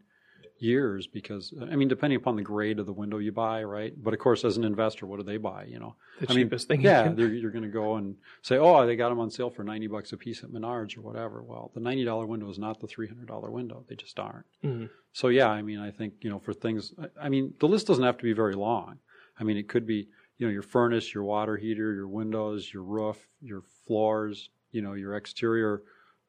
[0.63, 3.93] years because I mean, depending upon the grade of the window you buy, right?
[3.97, 5.65] But of course, as an investor, what do they buy?
[5.65, 6.85] You know, the I cheapest mean, thing.
[6.87, 9.89] Yeah, you're going to go and say, oh, they got them on sale for 90
[9.89, 11.43] bucks a piece at Menards or whatever.
[11.43, 13.85] Well, the $90 window is not the $300 window.
[13.89, 14.47] They just aren't.
[14.65, 14.87] Mm-hmm.
[15.13, 18.05] So yeah, I mean, I think you know, for things, I mean, the list doesn't
[18.05, 18.99] have to be very long.
[19.39, 22.83] I mean, it could be you know your furnace, your water heater, your windows, your
[22.83, 25.83] roof, your floors, you know, your exterior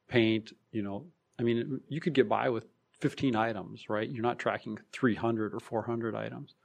[0.08, 0.54] paint.
[0.72, 1.06] You know,
[1.40, 2.66] I mean, you could get by with
[3.04, 4.10] 15 items, right?
[4.10, 6.56] You're not tracking 300 or 400 items.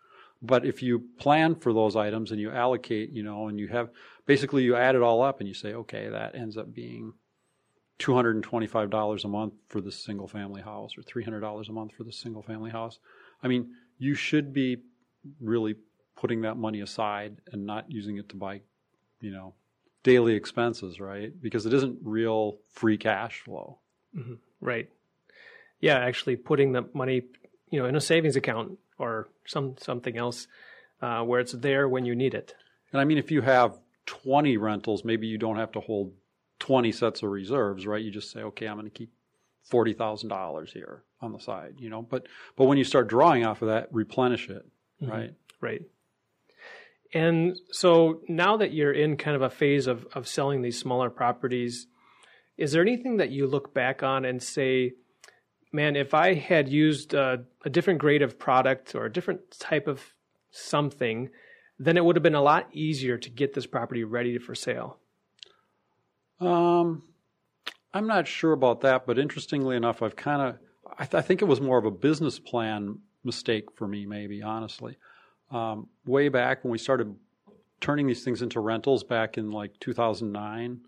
[0.41, 3.91] But if you plan for those items and you allocate, you know, and you have
[4.25, 7.13] basically you add it all up and you say, okay, that ends up being
[7.99, 12.43] $225 a month for this single family house or $300 a month for this single
[12.43, 13.01] family house.
[13.43, 14.77] I mean, you should be
[15.41, 15.75] really
[16.15, 18.61] putting that money aside and not using it to buy,
[19.21, 19.55] you know,
[20.05, 21.33] daily expenses, right?
[21.43, 23.81] Because it isn't real free cash flow.
[24.17, 24.35] Mm-hmm.
[24.61, 24.89] Right
[25.81, 27.23] yeah, actually putting the money,
[27.71, 30.47] you know, in a savings account or some something else
[31.03, 32.55] uh, where it's there when you need it.
[32.93, 36.13] And I mean, if you have 20 rentals, maybe you don't have to hold
[36.61, 38.03] 20 sets of reserves, right?
[38.03, 39.11] You just say, okay, I'm going to keep
[39.69, 42.03] forty thousand dollars here on the side, you know.
[42.03, 44.67] But but when you start drawing off of that, replenish it,
[45.03, 45.13] mm-hmm.
[45.13, 45.35] right?
[45.61, 45.83] Right.
[47.15, 51.11] And so now that you're in kind of a phase of of selling these smaller
[51.11, 51.87] properties,
[52.57, 54.93] is there anything that you look back on and say?
[55.73, 59.87] Man, if I had used a, a different grade of product or a different type
[59.87, 60.03] of
[60.51, 61.31] something,
[61.79, 64.99] then it would have been a lot easier to get this property ready for sale.
[66.41, 67.03] Um,
[67.93, 70.59] I'm not sure about that, but interestingly enough, I've kind of,
[70.99, 74.43] I, th- I, think it was more of a business plan mistake for me, maybe,
[74.43, 74.97] honestly.
[75.51, 77.15] Um, way back when we started
[77.81, 80.81] turning these things into rentals back in like 2009,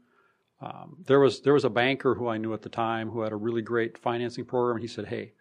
[0.61, 3.33] um, there was there was a banker who I knew at the time who had
[3.33, 4.77] a really great financing program.
[4.77, 5.33] And he said, "Hey,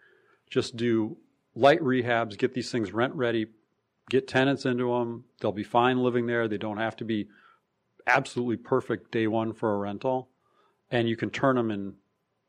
[0.48, 1.18] just do
[1.54, 3.46] light rehabs, get these things rent ready,
[4.08, 5.24] get tenants into them.
[5.40, 6.48] They'll be fine living there.
[6.48, 7.28] They don't have to be
[8.06, 10.30] absolutely perfect day one for a rental,
[10.90, 11.94] and you can turn them in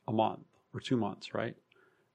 [0.08, 1.56] a month or two months, right?"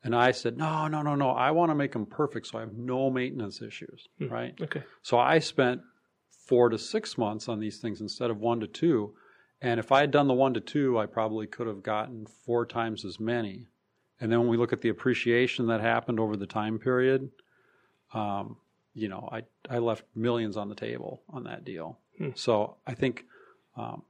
[0.03, 1.31] And I said, "No, no, no, no.
[1.31, 4.29] I want to make them perfect, so I have no maintenance issues, hmm.
[4.29, 4.85] right?" Okay.
[5.03, 5.83] So I spent
[6.31, 9.13] four to six months on these things instead of one to two
[9.67, 12.65] and if I had done the one to two, I probably could have gotten four
[12.65, 13.67] times as many.
[14.21, 17.29] And then when we look at the appreciation that happened over the time period,
[18.15, 18.59] um,
[18.95, 21.99] you know, I I left millions on the table on that deal.
[22.17, 22.31] Hmm.
[22.37, 23.25] So I think
[23.77, 24.05] um,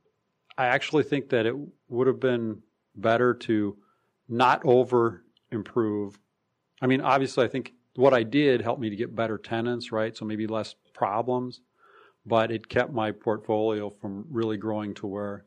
[0.58, 1.54] I actually think that it
[1.88, 2.62] would have been
[2.94, 3.78] better to
[4.28, 6.18] not over improve.
[6.82, 10.14] I mean, obviously, I think what I did helped me to get better tenants, right?
[10.14, 11.62] So maybe less problems
[12.26, 15.44] but it kept my portfolio from really growing to where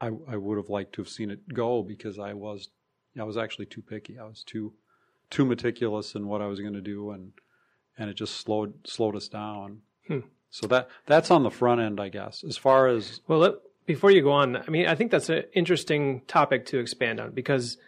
[0.00, 2.68] I, I would have liked to have seen it go because I was
[3.18, 4.18] I was actually too picky.
[4.18, 4.74] I was too
[5.30, 7.32] too meticulous in what I was going to do, and
[7.96, 9.80] and it just slowed slowed us down.
[10.06, 10.20] Hmm.
[10.50, 12.44] So that that's on the front end, I guess.
[12.44, 13.54] As far as well, let,
[13.86, 17.30] before you go on, I mean, I think that's an interesting topic to expand on
[17.30, 17.78] because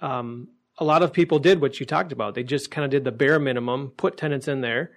[0.00, 2.34] um, a lot of people did what you talked about.
[2.34, 4.92] They just kind of did the bare minimum, put tenants in there,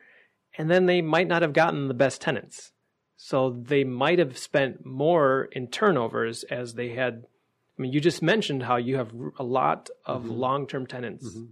[0.60, 2.74] and then they might not have gotten the best tenants.
[3.16, 7.26] So they might have spent more in turnovers as they had.
[7.78, 10.32] I mean, you just mentioned how you have a lot of mm-hmm.
[10.32, 11.26] long term tenants.
[11.26, 11.46] Mm-hmm.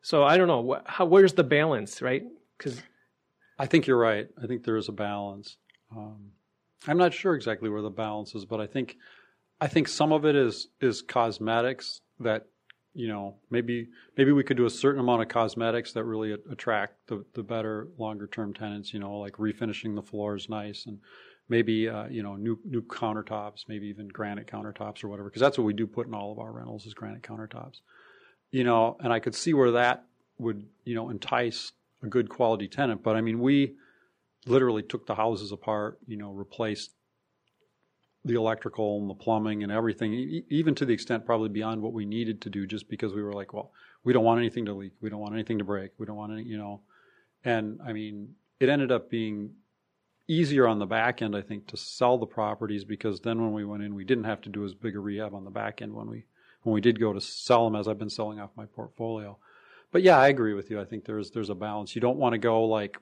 [0.00, 2.22] So I don't know, how, where's the balance, right?
[2.56, 2.80] Because
[3.58, 4.28] I think you're right.
[4.40, 5.56] I think there is a balance.
[5.94, 6.30] Um,
[6.86, 8.96] I'm not sure exactly where the balance is, but I think
[9.60, 12.46] I think some of it is is cosmetics that
[12.96, 16.94] you know, maybe maybe we could do a certain amount of cosmetics that really attract
[17.08, 18.94] the, the better longer term tenants.
[18.94, 20.98] You know, like refinishing the floors nice, and
[21.48, 25.58] maybe uh, you know new new countertops, maybe even granite countertops or whatever, because that's
[25.58, 27.80] what we do put in all of our rentals is granite countertops.
[28.50, 30.06] You know, and I could see where that
[30.38, 33.02] would you know entice a good quality tenant.
[33.02, 33.74] But I mean, we
[34.46, 36.92] literally took the houses apart, you know, replaced
[38.26, 40.12] the electrical and the plumbing and everything,
[40.50, 43.32] even to the extent probably beyond what we needed to do, just because we were
[43.32, 43.70] like, well,
[44.02, 46.32] we don't want anything to leak, we don't want anything to break, we don't want
[46.32, 46.80] any, you know.
[47.44, 49.52] And I mean, it ended up being
[50.26, 53.64] easier on the back end, I think, to sell the properties because then when we
[53.64, 55.94] went in, we didn't have to do as big a rehab on the back end
[55.94, 56.24] when we
[56.62, 59.38] when we did go to sell them, as I've been selling off my portfolio.
[59.92, 60.80] But yeah, I agree with you.
[60.80, 61.94] I think there's there's a balance.
[61.94, 62.98] You don't want to go like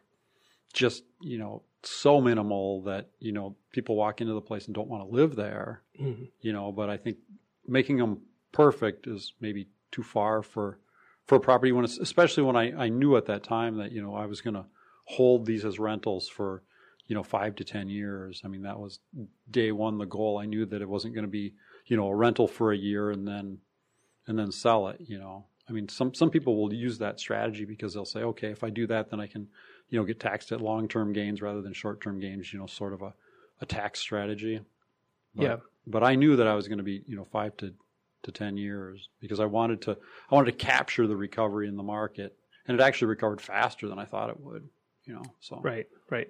[0.75, 4.89] just you know so minimal that you know people walk into the place and don't
[4.89, 5.83] want to live there.
[6.01, 6.25] Mm-hmm.
[6.41, 7.19] You know, but I think
[7.67, 10.79] making them perfect is maybe too far for
[11.27, 14.03] for a property when it's especially when I, I knew at that time that you
[14.03, 14.67] know I was going to
[15.05, 16.63] hold these as rentals for
[17.07, 18.43] you know five to ten years.
[18.45, 19.01] I mean that was
[19.51, 20.39] day one the goal.
[20.39, 21.55] I knew that it wasn't going to be
[21.87, 23.59] you know a rental for a year and then
[24.27, 25.01] and then sell it.
[25.01, 28.49] You know, I mean some some people will use that strategy because they'll say, okay,
[28.49, 29.49] if I do that, then I can
[29.91, 32.53] you know get taxed at long term gains rather than short term gains.
[32.53, 33.15] You know, sort of a
[33.61, 34.61] a tax strategy.
[35.35, 35.57] But, Yeah.
[35.87, 37.73] But I knew that I was going to be you know five to
[38.23, 39.93] to ten years because I wanted to
[40.31, 43.99] I wanted to capture the recovery in the market, and it actually recovered faster than
[43.99, 44.69] I thought it would.
[45.05, 46.29] You know, so Right, right.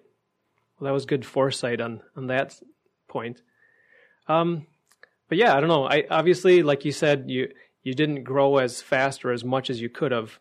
[0.79, 2.61] Well, that was good foresight on on that
[3.09, 3.43] point.
[4.27, 4.67] Um,
[5.29, 5.85] but yeah, I don't know.
[5.85, 9.81] I obviously, like you said, you you didn't grow as fast or as much as
[9.81, 10.39] you could have,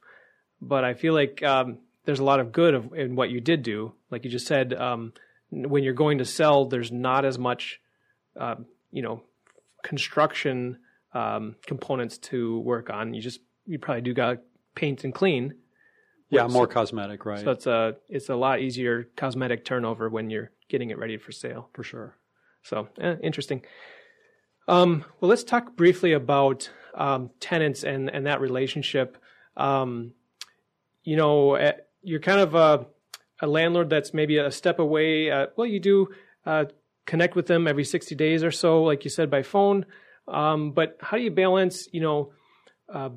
[0.62, 3.64] but I feel like um, there's a lot of good of, in what you did
[3.64, 3.94] do.
[4.12, 5.14] Like you just said, um,
[5.50, 7.80] when you're going to sell, there's not as much,
[8.40, 8.56] uh,
[8.92, 9.22] you know,
[9.84, 10.78] construction
[11.14, 13.14] um, components to work on.
[13.14, 14.40] You just you probably do got
[14.76, 15.56] paint and clean.
[16.30, 17.44] yeah, more cosmetic, right?
[17.44, 21.32] So it's a it's a lot easier cosmetic turnover when you're getting it ready for
[21.32, 21.70] sale.
[21.74, 22.18] for sure.
[22.64, 23.64] So eh, interesting.
[24.68, 29.18] Um, well, let's talk briefly about um, tenants and and that relationship.
[29.56, 30.14] Um,
[31.04, 32.86] you know, eh, you're kind of a,
[33.42, 35.32] a landlord that's maybe a step away.
[35.32, 36.10] Uh, well, you do
[36.46, 36.66] uh,
[37.06, 39.86] connect with them every 60 days or so, like you said, by phone.
[40.28, 42.34] Um, but how do you balance, you know,
[42.94, 43.10] uh,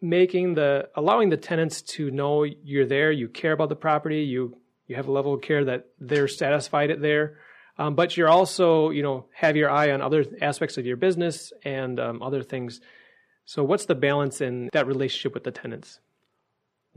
[0.00, 4.56] making the allowing the tenants to know you're there, you care about the property, you
[4.86, 7.38] you have a level of care that they're satisfied at there,
[7.78, 11.52] um, but you're also, you know, have your eye on other aspects of your business
[11.64, 12.80] and um, other things.
[13.44, 16.00] So, what's the balance in that relationship with the tenants?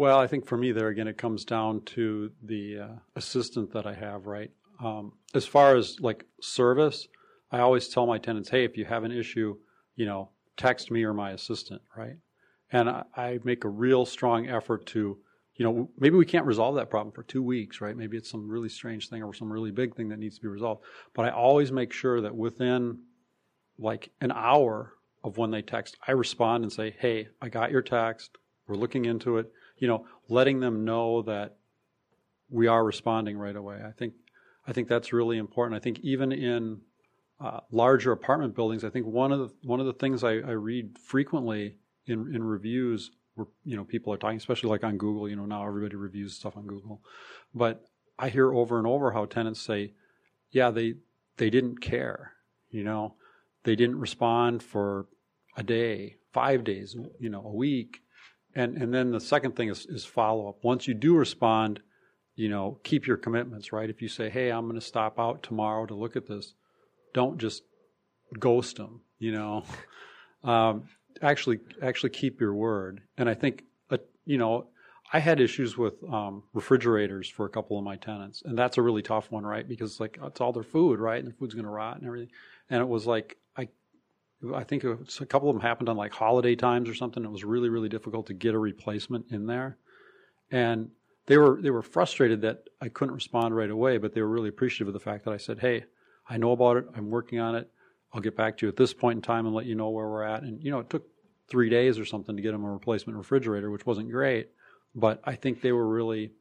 [0.02, 3.86] Well, I think for me, there again, it comes down to the uh, assistant that
[3.86, 4.50] I have, right?
[4.84, 7.08] Um, as far as like service,
[7.52, 9.58] I always tell my tenants, hey, if you have an issue,
[9.96, 12.16] you know, text me or my assistant, right?
[12.72, 15.20] And I, I make a real strong effort to,
[15.58, 17.96] you know, maybe we can't resolve that problem for two weeks, right?
[17.96, 20.48] Maybe it's some really strange thing or some really big thing that needs to be
[20.48, 20.82] resolved.
[21.14, 23.04] But I always make sure that within
[23.78, 27.84] like an hour of when they text, I respond and say, hey, I got your
[27.84, 28.32] text.
[28.66, 31.58] We're looking into it you know, letting them know that
[32.50, 33.82] we are responding right away.
[33.86, 34.13] I think
[34.67, 35.76] I think that's really important.
[35.76, 36.82] I think even in
[37.39, 40.52] uh, larger apartment buildings, I think one of the one of the things I, I
[40.52, 45.28] read frequently in in reviews where you know people are talking, especially like on Google.
[45.28, 47.02] You know, now everybody reviews stuff on Google,
[47.56, 47.84] but
[48.20, 49.94] I hear over and over how tenants say,
[50.52, 50.94] "Yeah, they
[51.38, 52.34] they didn't care."
[52.70, 53.15] You know,
[53.63, 55.08] they didn't respond for
[55.58, 58.02] a day, five days, you know, a week.
[58.56, 60.64] And and then the second thing is, is follow up.
[60.64, 61.82] Once you do respond,
[62.36, 63.90] you know, keep your commitments, right?
[63.90, 66.54] If you say, "Hey, I'm going to stop out tomorrow to look at this,"
[67.14, 67.64] don't just
[68.40, 69.02] ghost them.
[69.20, 69.64] You know,
[70.44, 70.84] um,
[71.22, 73.02] actually actually keep your word.
[73.18, 74.68] And I think, uh, you know,
[75.14, 78.82] I had issues with um, refrigerators for a couple of my tenants, and that's a
[78.82, 79.68] really tough one, right?
[79.68, 81.20] Because like it's all their food, right?
[81.20, 82.32] And their food's going to rot and everything.
[82.70, 83.68] And it was like I
[84.54, 87.24] I think was, a couple of them happened on like holiday times or something.
[87.24, 89.78] It was really, really difficult to get a replacement in there,
[90.50, 90.90] and
[91.28, 94.50] they were they were frustrated that I couldn't respond right away, but they were really
[94.50, 95.86] appreciative of the fact that I said, "Hey,
[96.28, 96.86] I know about it.
[96.96, 97.72] I'm working on it.
[98.14, 100.08] I'll get back to you at this point in time and let you know where
[100.08, 101.08] we're at." And you know, it took
[101.48, 104.50] three days or something to get them a replacement refrigerator, which wasn't great,
[104.96, 106.32] but I think they were really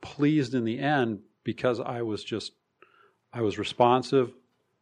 [0.00, 2.52] pleased in the end because I was just
[3.32, 4.32] I was responsive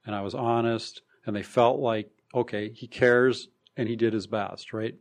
[0.07, 4.27] and I was honest, and they felt like okay, he cares and he did his
[4.27, 4.95] best, right?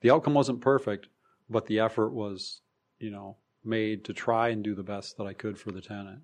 [0.00, 1.08] The outcome wasn't perfect,
[1.48, 2.60] but the effort was,
[2.98, 6.20] you know, made to try and do the best that I could for the tenant.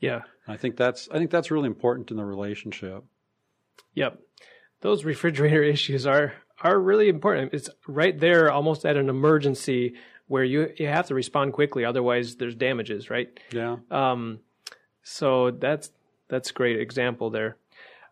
[0.00, 0.22] Yeah.
[0.46, 3.04] And I think that's I think that's really important in the relationship.
[3.94, 4.20] Yep.
[4.80, 7.54] Those refrigerator issues are are really important.
[7.54, 9.94] It's right there almost at an emergency
[10.26, 13.28] where you you have to respond quickly otherwise there's damages, right?
[13.52, 13.76] Yeah.
[13.90, 14.40] Um
[15.02, 15.90] so that's
[16.28, 17.56] that's a great example there.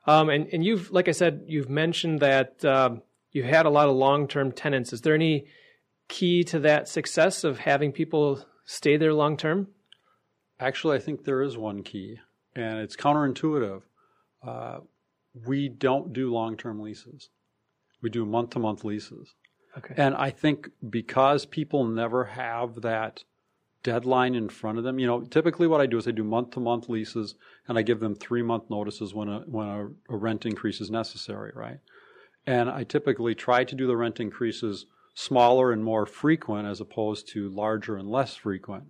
[0.08, 3.88] Um and and you've like I said you've mentioned that um you've had a lot
[3.88, 4.92] of long-term tenants.
[4.92, 5.46] Is there any
[6.08, 9.68] key to that success of having people stay there long term?
[10.58, 12.18] Actually, I think there is one key,
[12.56, 13.82] and it's counterintuitive.
[14.44, 14.78] Uh,
[15.46, 17.28] we don't do long term leases,
[18.02, 19.34] we do month to month leases.
[19.76, 19.94] Okay.
[19.96, 23.22] And I think because people never have that
[23.82, 26.50] deadline in front of them, you know, typically what I do is I do month
[26.52, 27.34] to month leases
[27.66, 30.90] and I give them three month notices when a when a, a rent increase is
[30.90, 31.78] necessary, right?
[32.46, 37.28] And I typically try to do the rent increases smaller and more frequent as opposed
[37.28, 38.84] to larger and less frequent.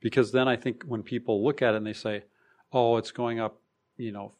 [0.00, 2.24] Because then I think when people look at it and they say,
[2.72, 3.60] oh, it's going up,
[3.96, 4.32] you know,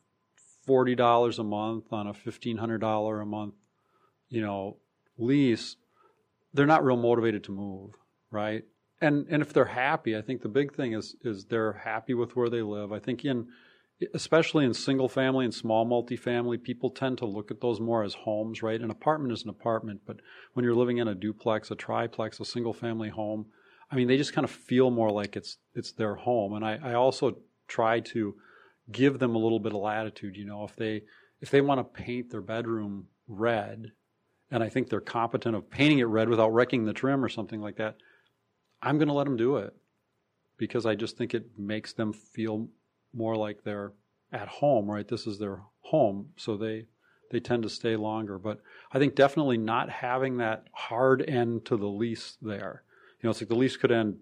[0.68, 3.54] $40 a month on a $1,500 a month,
[4.28, 4.76] you know,
[5.18, 5.76] lease,
[6.52, 7.92] they're not real motivated to move,
[8.30, 8.64] right?
[9.00, 12.34] And and if they're happy, I think the big thing is is they're happy with
[12.34, 12.92] where they live.
[12.92, 13.48] I think in
[14.14, 18.14] especially in single family and small multifamily, people tend to look at those more as
[18.14, 18.80] homes, right?
[18.80, 20.16] An apartment is an apartment, but
[20.52, 23.46] when you're living in a duplex, a triplex, a single family home,
[23.90, 26.54] I mean, they just kind of feel more like it's it's their home.
[26.54, 27.38] And I, I also
[27.68, 28.34] try to
[28.90, 30.36] give them a little bit of latitude.
[30.36, 31.02] You know, if they
[31.40, 33.92] if they want to paint their bedroom red,
[34.50, 37.60] and I think they're competent of painting it red without wrecking the trim or something
[37.60, 37.96] like that,
[38.82, 39.74] I'm going to let them do it
[40.56, 42.68] because I just think it makes them feel
[43.12, 43.92] more like they're
[44.32, 45.06] at home, right?
[45.06, 46.86] This is their home, so they
[47.30, 48.38] they tend to stay longer.
[48.38, 48.60] But
[48.92, 52.82] I think definitely not having that hard end to the lease there.
[53.20, 54.18] You know, it's like the lease could end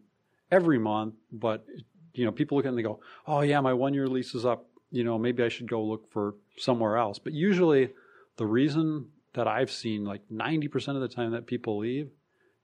[0.51, 1.67] every month, but
[2.15, 4.35] you know, people look at it and they go, "Oh yeah, my one year lease
[4.35, 4.67] is up.
[4.91, 7.91] You know, maybe I should go look for somewhere else." But usually,
[8.37, 12.11] the reason that I've seen, like ninety percent of the time that people leave,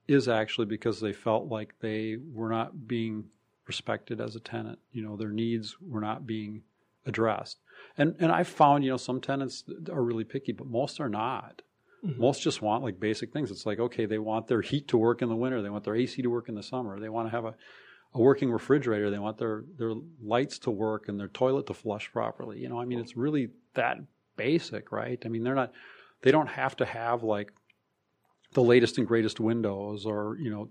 [0.09, 3.25] is actually because they felt like they were not being
[3.67, 4.79] respected as a tenant.
[4.93, 6.63] You know, their needs were not being
[7.07, 7.59] addressed.
[7.97, 11.63] And and I've found, you know, some tenants are really picky, but most are not.
[12.05, 12.21] Mm-hmm.
[12.21, 13.51] Most just want like basic things.
[13.51, 15.97] It's like, okay, they want their heat to work in the winter, they want their
[15.97, 17.55] AC to work in the summer, they want to have a,
[18.15, 19.93] a working refrigerator, they want their, their
[20.23, 22.59] lights to work and their toilet to flush properly.
[22.59, 23.99] You know, I mean it's really that
[24.37, 25.21] basic, right?
[25.25, 25.73] I mean they're not
[26.23, 27.53] they don't have to have like
[28.53, 30.71] the latest and greatest windows or, you know,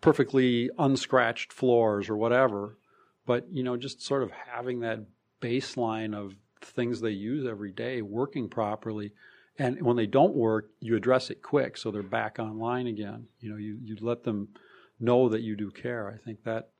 [0.00, 2.78] perfectly unscratched floors or whatever.
[3.26, 5.00] But, you know, just sort of having that
[5.40, 9.12] baseline of things they use every day working properly.
[9.58, 13.26] And when they don't work, you address it quick so they're back online again.
[13.40, 14.48] You know, you, you let them
[14.98, 16.08] know that you do care.
[16.08, 16.70] I think that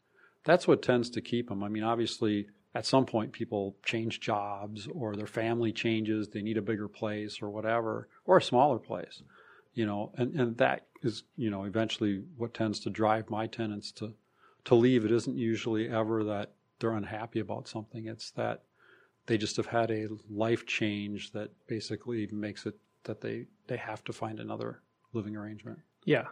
[0.45, 1.63] that's what tends to keep them.
[1.63, 6.57] I mean, obviously, at some point, people change jobs or their family changes, they need
[6.57, 9.23] a bigger place or whatever, or a smaller place
[9.75, 13.91] you know, and, and that is, you know, eventually what tends to drive my tenants
[13.93, 14.15] to,
[14.65, 15.05] to leave.
[15.05, 18.07] It isn't usually ever that they're unhappy about something.
[18.07, 18.63] It's that
[19.27, 24.05] they just have had a life change that basically makes it that they, they have
[24.05, 24.81] to find another
[25.13, 25.79] living arrangement.
[26.05, 26.27] Yeah.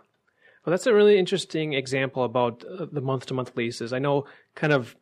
[0.64, 3.93] Well, that's a really interesting example about uh, the month to month leases.
[3.93, 4.95] I know kind of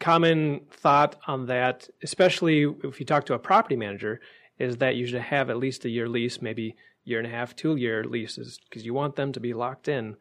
[0.00, 4.20] common thought on that, especially if you talk to a property manager,
[4.58, 7.54] is that you should have at least a year lease, maybe year and a half,
[7.54, 10.16] two year leases because you want them to be locked in.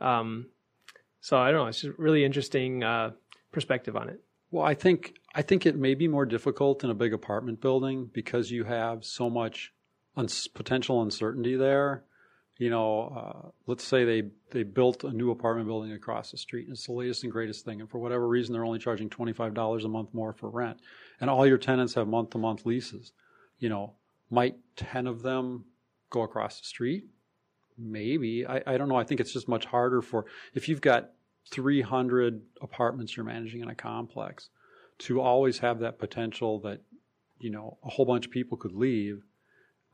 [0.00, 0.46] Um,
[1.20, 1.66] so I don't know.
[1.66, 3.12] It's just really interesting uh,
[3.52, 4.20] perspective on it.
[4.50, 8.10] Well, I think I think it may be more difficult in a big apartment building
[8.12, 9.72] because you have so much
[10.16, 12.04] uns- potential uncertainty there.
[12.58, 16.68] You know, uh, let's say they they built a new apartment building across the street,
[16.68, 19.32] and it's the latest and greatest thing, and for whatever reason, they're only charging twenty
[19.32, 20.78] five dollars a month more for rent,
[21.20, 23.10] and all your tenants have month to month leases.
[23.58, 23.94] You know,
[24.30, 25.64] might ten of them
[26.14, 27.04] go across the street?
[27.76, 28.46] Maybe.
[28.46, 28.96] I, I don't know.
[28.96, 31.10] I think it's just much harder for, if you've got
[31.50, 34.48] 300 apartments you're managing in a complex,
[34.96, 36.80] to always have that potential that,
[37.40, 39.24] you know, a whole bunch of people could leave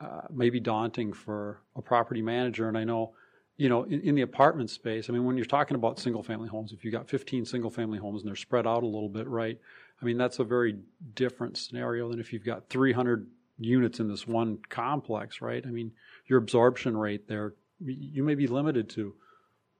[0.00, 2.68] uh, may be daunting for a property manager.
[2.68, 3.14] And I know,
[3.56, 6.48] you know, in, in, the apartment space, I mean, when you're talking about single family
[6.48, 9.26] homes, if you've got 15 single family homes and they're spread out a little bit,
[9.26, 9.58] right?
[10.00, 10.76] I mean, that's a very
[11.14, 13.26] different scenario than if you've got 300
[13.60, 15.64] units in this one complex, right?
[15.64, 15.92] I mean,
[16.26, 19.14] your absorption rate there, you may be limited to,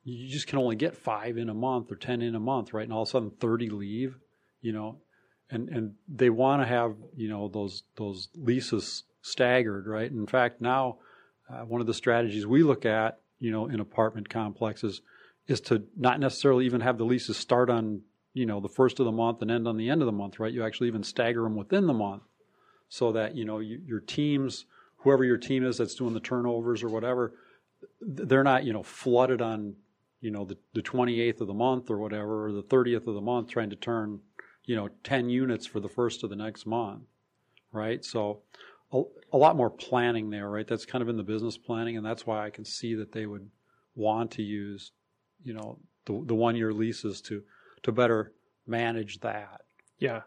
[0.05, 2.85] you just can only get five in a month or 10 in a month, right?
[2.85, 4.17] And all of a sudden 30 leave,
[4.61, 4.99] you know,
[5.51, 10.11] and, and they want to have, you know, those, those leases staggered, right?
[10.11, 10.99] In fact, now,
[11.51, 15.01] uh, one of the strategies we look at, you know, in apartment complexes
[15.49, 18.03] is to not necessarily even have the leases start on,
[18.35, 20.39] you know, the first of the month and end on the end of the month,
[20.39, 20.53] right?
[20.53, 22.23] You actually even stagger them within the month
[22.91, 24.67] so that you know you, your teams,
[24.99, 27.33] whoever your team is that's doing the turnovers or whatever,
[28.03, 29.75] they're not you know flooded on
[30.21, 33.23] you know the, the 28th of the month or whatever or the 30th of the
[33.23, 34.21] month trying to turn
[34.67, 37.05] you know 10 units for the first of the next month
[37.73, 38.41] right so
[38.93, 39.01] a,
[39.33, 42.27] a, lot more planning there right that's kind of in the business planning and that's
[42.27, 43.49] why i can see that they would
[43.95, 44.93] want to use,
[45.43, 47.43] you know, the the one year leases to
[47.83, 48.33] to better
[48.67, 49.63] manage that.
[49.99, 50.23] Yeah.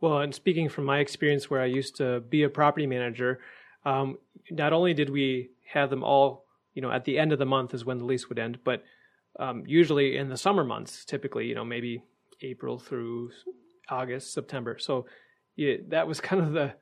[0.00, 3.40] Well, and speaking from my experience where I used to be a property manager,
[3.84, 4.18] um,
[4.50, 7.74] not only did we have them all, you know, at the end of the month
[7.74, 8.82] is when the lease would end, but
[9.38, 12.02] um, usually in the summer months, typically, you know, maybe
[12.42, 13.30] April through
[13.88, 14.78] August, September.
[14.78, 15.06] So
[15.56, 16.74] yeah, that was kind of the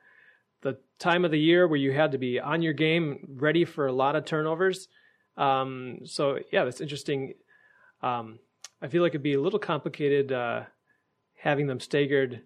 [0.60, 3.86] the time of the year where you had to be on your game, ready for
[3.86, 4.88] a lot of turnovers.
[5.36, 7.34] Um, so yeah, that's interesting.
[8.02, 8.40] Um,
[8.82, 10.62] I feel like it'd be a little complicated uh,
[11.36, 12.42] having them staggered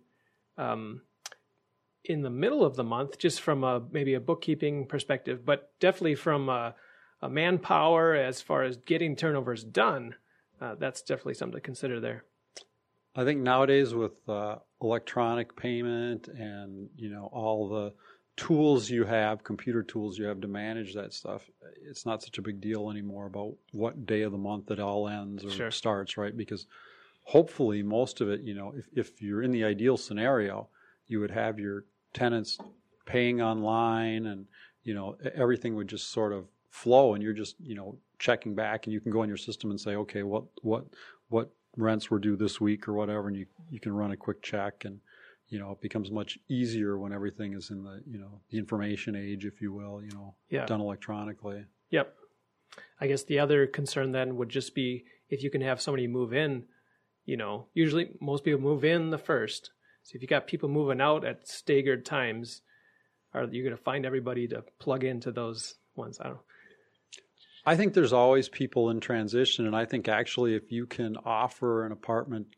[0.58, 1.02] um,
[2.04, 6.16] in the middle of the month, just from a maybe a bookkeeping perspective, but definitely
[6.16, 6.74] from a,
[7.20, 10.16] a manpower as far as getting turnovers done.
[10.60, 12.24] Uh, that's definitely something to consider there.
[13.14, 17.92] I think nowadays with uh, electronic payment and you know all the
[18.36, 21.48] tools you have, computer tools you have to manage that stuff,
[21.86, 25.08] it's not such a big deal anymore about what day of the month it all
[25.08, 25.70] ends or Sure.
[25.70, 26.34] starts, right?
[26.36, 26.66] Because
[27.22, 30.68] hopefully most of it, you know, if, if you're in the ideal scenario,
[31.06, 32.58] you would have your tenants
[33.06, 34.46] paying online and,
[34.82, 38.86] you know, everything would just sort of flow and you're just, you know, checking back
[38.86, 40.86] and you can go in your system and say, okay, what, what,
[41.28, 44.42] what rents were due this week or whatever, and you, you can run a quick
[44.42, 45.00] check and,
[45.48, 49.14] you know, it becomes much easier when everything is in the, you know, the information
[49.14, 50.66] age, if you will, you know, Yeah.
[50.66, 51.64] done electronically.
[51.90, 52.14] Yep.
[53.00, 56.32] I guess the other concern then would just be if you can have somebody move
[56.32, 56.64] in,
[57.24, 59.70] you know, usually most people move in the first.
[60.02, 62.62] So if you got people moving out at staggered times,
[63.34, 66.18] are you going to find everybody to plug into those ones?
[66.20, 66.42] I don't know.
[67.64, 71.86] I think there's always people in transition, and I think actually if you can offer
[71.86, 72.48] an apartment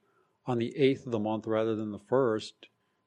[0.47, 2.55] on the eighth of the month rather than the first,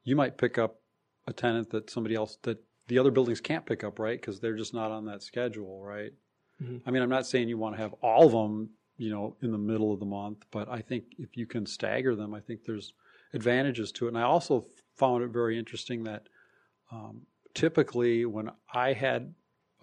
[0.04, 0.80] you might pick up
[1.26, 4.20] a tenant that somebody else that the other buildings can't pick up, right?
[4.20, 6.14] Because they're just not on that schedule, right?
[6.62, 6.82] Mhm.
[6.86, 9.52] I mean, I'm not saying you want to have all of them, you know, in
[9.52, 12.66] the middle of the month, but I think if you can stagger them, I think
[12.66, 12.94] there's
[13.34, 14.10] advantages to it.
[14.10, 16.28] And I also found it very interesting that
[16.92, 17.22] um,
[17.54, 19.34] typically when I had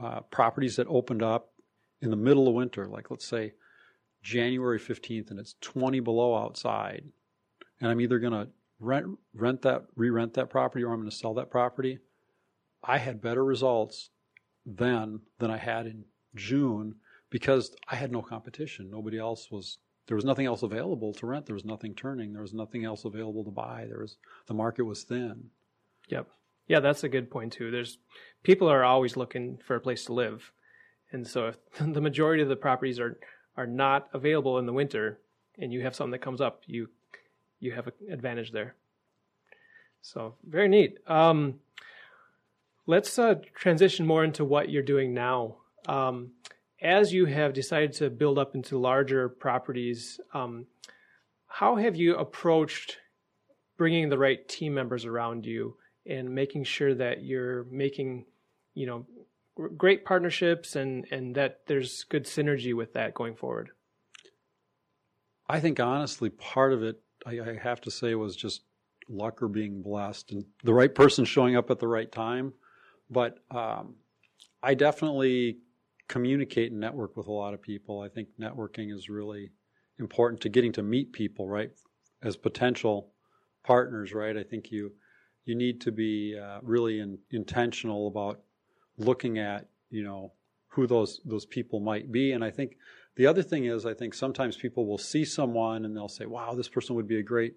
[0.00, 1.52] uh, properties that opened up
[2.00, 3.52] in the middle of winter, like let's say
[4.22, 7.04] January 15th, and it's 20 below outside,
[7.80, 8.48] and I'm either going to
[8.80, 11.98] rent rent that re-rent that property or I'm going to sell that property,
[12.82, 14.10] I had better results
[14.66, 16.04] then than I had in
[16.34, 16.96] June
[17.34, 18.88] because I had no competition.
[18.88, 21.46] Nobody else was there was nothing else available to rent.
[21.46, 22.32] There was nothing turning.
[22.32, 23.86] There was nothing else available to buy.
[23.88, 25.50] There was the market was thin.
[26.10, 26.28] Yep.
[26.68, 27.72] Yeah, that's a good point too.
[27.72, 27.98] There's
[28.44, 30.52] people are always looking for a place to live.
[31.10, 33.18] And so if the majority of the properties are
[33.56, 35.18] are not available in the winter
[35.58, 36.88] and you have something that comes up, you
[37.58, 38.76] you have an advantage there.
[40.02, 40.98] So very neat.
[41.08, 41.54] Um,
[42.86, 45.56] let's uh, transition more into what you're doing now.
[45.88, 46.30] Um,
[46.84, 50.66] as you have decided to build up into larger properties, um,
[51.46, 52.98] how have you approached
[53.78, 55.76] bringing the right team members around you
[56.06, 58.26] and making sure that you're making,
[58.74, 59.06] you know,
[59.76, 63.70] great partnerships and and that there's good synergy with that going forward?
[65.48, 68.62] I think honestly, part of it, I, I have to say, was just
[69.08, 72.52] luck or being blessed and the right person showing up at the right time.
[73.10, 73.96] But um,
[74.62, 75.58] I definitely
[76.08, 78.00] communicate and network with a lot of people.
[78.00, 79.50] I think networking is really
[79.98, 81.70] important to getting to meet people, right,
[82.22, 83.12] as potential
[83.62, 84.36] partners, right?
[84.36, 84.92] I think you
[85.44, 88.40] you need to be uh, really in, intentional about
[88.96, 90.32] looking at you know
[90.68, 92.76] who those those people might be, and I think
[93.16, 96.54] the other thing is, I think sometimes people will see someone and they'll say, wow,
[96.54, 97.54] this person would be a great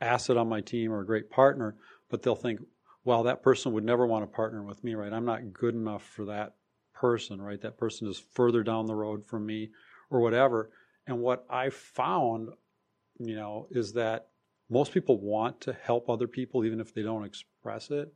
[0.00, 1.76] asset on my team or a great partner,
[2.10, 2.60] but they'll think,
[3.04, 5.12] well, that person would never want to partner with me, right?
[5.12, 6.54] I'm not good enough for that
[7.00, 7.60] person, right?
[7.62, 9.70] That person is further down the road from me
[10.10, 10.70] or whatever.
[11.06, 12.50] And what I found,
[13.18, 14.28] you know, is that
[14.68, 18.12] most people want to help other people even if they don't express it.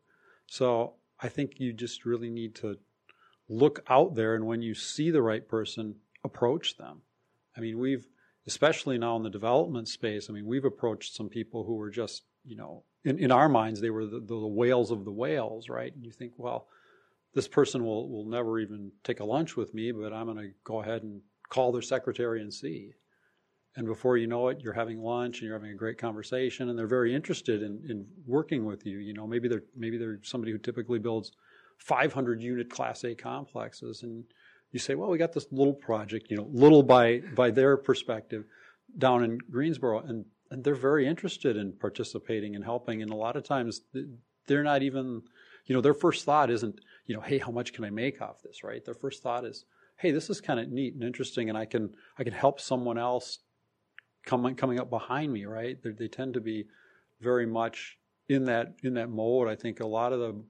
[0.47, 2.76] So I think you just really need to
[3.49, 7.01] look out there and when you see the right person, approach them.
[7.57, 8.07] I mean, we've,
[8.47, 12.24] especially now in the development space, I mean, we've approached some people who were just,
[12.45, 15.95] you know, in, in our minds, they were the, the whales of the whales, right?
[15.95, 16.68] And you think, well,
[17.35, 20.51] this person will, will never even take a lunch with me, but I'm going to
[20.64, 22.93] go ahead and call their secretary and see.
[23.76, 26.78] And before you know it, you're having lunch and you're having a great conversation, and
[26.78, 28.99] they're very interested in, in working with you.
[28.99, 31.32] You know, maybe they're maybe they're somebody who typically builds
[31.78, 34.24] 500 unit Class A complexes, and
[34.70, 38.45] you say, well, we got this little project, you know, little by by their perspective,
[38.97, 43.03] down in Greensboro, and and they're very interested in participating and helping.
[43.03, 43.80] And a lot of times,
[44.47, 45.22] they're not even,
[45.66, 48.42] you know, their first thought isn't, you know, hey, how much can I make off
[48.42, 48.84] this, right?
[48.84, 49.64] Their first thought is,
[49.96, 52.98] hey, this is kind of neat and interesting, and I can I can help someone
[52.98, 53.40] else
[54.24, 55.80] coming coming up behind me, right?
[55.82, 56.66] They, they tend to be
[57.20, 57.98] very much
[58.28, 59.48] in that in that mode.
[59.48, 60.42] I think a lot of the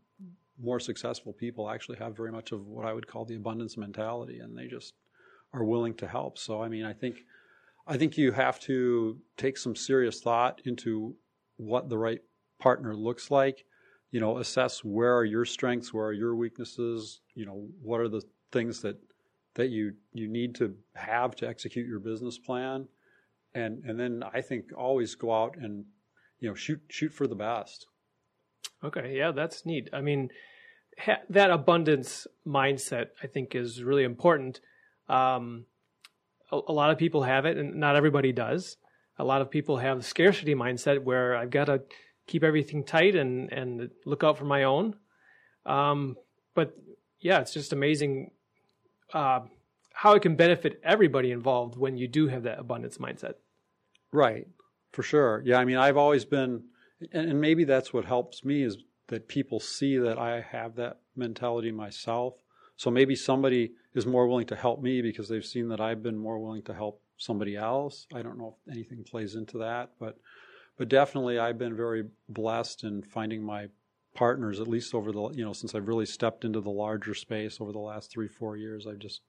[0.62, 4.38] more successful people actually have very much of what I would call the abundance mentality,
[4.38, 4.94] and they just
[5.52, 6.38] are willing to help.
[6.38, 7.24] So I mean, I think
[7.86, 11.16] I think you have to take some serious thought into
[11.56, 12.20] what the right
[12.58, 13.64] partner looks like.
[14.14, 17.20] You know, assess where are your strengths, where are your weaknesses.
[17.34, 18.96] You know, what are the things that
[19.54, 22.86] that you you need to have to execute your business plan,
[23.56, 25.84] and and then I think always go out and
[26.38, 27.88] you know shoot shoot for the best.
[28.84, 29.88] Okay, yeah, that's neat.
[29.92, 30.28] I mean,
[30.96, 34.60] ha- that abundance mindset I think is really important.
[35.08, 35.64] Um,
[36.52, 38.76] a, a, lot of people have it, and not everybody does.
[39.18, 41.82] A lot of people have scarcity mindset where I've got to
[42.26, 44.96] keep everything tight and and look out for my own.
[45.66, 46.16] Um,
[46.54, 46.76] but
[47.20, 48.30] yeah, it's just amazing
[49.12, 49.40] uh,
[49.92, 53.34] how it can benefit everybody involved when you do have that abundance mindset.
[54.12, 54.46] Right,
[54.92, 55.42] for sure.
[55.44, 56.64] Yeah, I mean, I've always been,
[57.12, 58.76] and maybe that's what helps me is
[59.08, 62.34] that people see that I have that mentality myself.
[62.76, 66.18] So maybe somebody is more willing to help me because they've seen that I've been
[66.18, 68.06] more willing to help somebody else.
[68.12, 70.18] I don't know if anything plays into that, but
[70.76, 73.68] but definitely I've been very blessed in finding my
[74.14, 77.60] partners at least over the you know since I've really stepped into the larger space
[77.60, 78.86] over the last 3 4 years.
[78.86, 79.22] I've just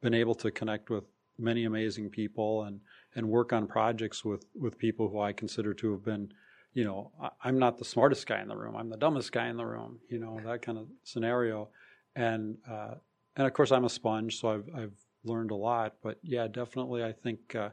[0.00, 1.04] been able to connect with
[1.38, 2.80] many amazing people and
[3.14, 6.32] and work on projects with with people who I consider to have been
[6.74, 7.12] you know,
[7.42, 8.74] I'm not the smartest guy in the room.
[8.76, 10.00] I'm the dumbest guy in the room.
[10.08, 11.68] You know, that kind of scenario.
[12.16, 12.96] And uh,
[13.36, 15.94] and of course, I'm a sponge, so I've I've learned a lot.
[16.02, 17.70] But yeah, definitely, I think uh,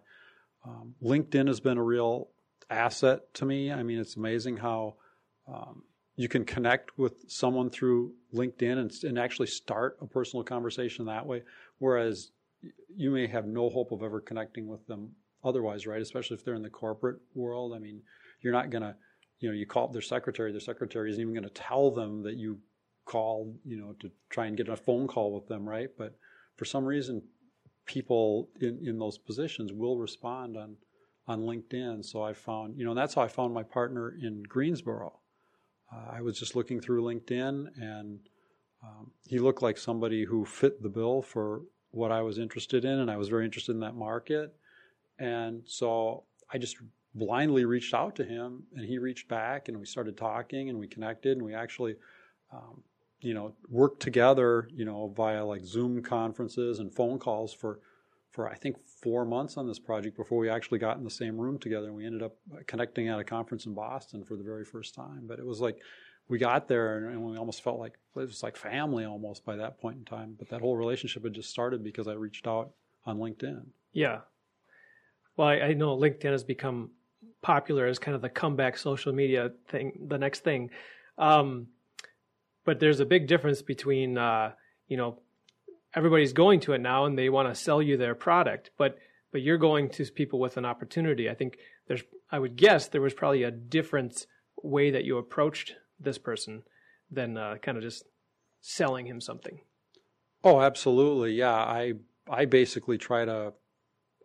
[0.66, 2.30] um, LinkedIn has been a real
[2.70, 3.72] asset to me.
[3.72, 4.96] I mean, it's amazing how
[5.48, 5.84] um,
[6.16, 11.26] you can connect with someone through LinkedIn and, and actually start a personal conversation that
[11.26, 11.44] way.
[11.80, 12.32] Whereas
[12.96, 15.12] you may have no hope of ever connecting with them
[15.44, 16.02] otherwise, right?
[16.02, 17.74] Especially if they're in the corporate world.
[17.74, 18.02] I mean,
[18.42, 18.96] you're not going to,
[19.40, 22.24] you know, you call up their secretary, their secretary isn't even going to tell them
[22.24, 22.60] that you
[23.06, 25.90] called, you know, to try and get a phone call with them, right?
[25.98, 26.16] But
[26.58, 27.24] for some reason,
[27.86, 30.76] people in, in those positions will respond on,
[31.32, 32.06] on LinkedIn.
[32.06, 35.20] So I found, you know, that's how I found my partner in Greensboro.
[35.92, 38.20] Uh, I was just looking through LinkedIn and
[38.84, 41.62] um, he looked like somebody who fit the bill for
[41.92, 44.56] what I was interested in, and I was very interested in that market.
[45.20, 46.78] And so I just
[47.14, 50.88] blindly reached out to him and he reached back and we started talking and we
[50.88, 51.96] connected and we actually
[52.54, 52.82] um,
[53.20, 57.82] you know worked together you know via like zoom conferences and phone calls for
[58.32, 61.38] for i think four months on this project before we actually got in the same
[61.38, 61.92] room together.
[61.92, 62.36] We ended up
[62.68, 65.24] connecting at a conference in boston for the very first time.
[65.24, 65.78] But it was like
[66.28, 69.56] we got there and, and we almost felt like it was like family almost by
[69.58, 70.36] that point in time.
[70.38, 72.72] But that whole relationship had just started because i reached out
[73.06, 73.66] on linkedin.
[73.92, 74.20] Yeah.
[75.36, 76.92] Well I, I know linkedin has become
[77.42, 80.70] popular as kind of the comeback social media thing, the next thing.
[81.18, 81.68] Um,
[82.66, 84.52] but there's a big difference between, uh,
[84.88, 85.18] you know,
[85.96, 88.98] everybody's going to it now and they want to sell you their product, but
[89.32, 91.30] but you're going to people with an opportunity.
[91.30, 94.26] I think there's, I would guess there was probably a different
[94.62, 96.64] way that you approached this person
[97.10, 98.04] than uh, kind of just
[98.60, 99.62] selling him something.
[100.44, 101.34] Oh, absolutely.
[101.34, 101.94] Yeah, I
[102.30, 103.54] I basically try to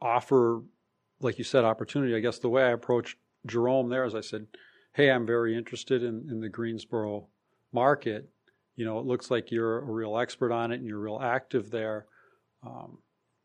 [0.03, 0.62] offer
[1.21, 2.14] like you said, opportunity.
[2.14, 4.47] I guess the way I approached Jerome there is I said,
[4.93, 7.29] "Hey, I'm very interested in, in the Greensboro
[7.73, 8.29] market.
[8.77, 11.70] You know, it looks like you're a real expert on it and you're real active
[11.70, 12.07] there.
[12.62, 12.99] Um,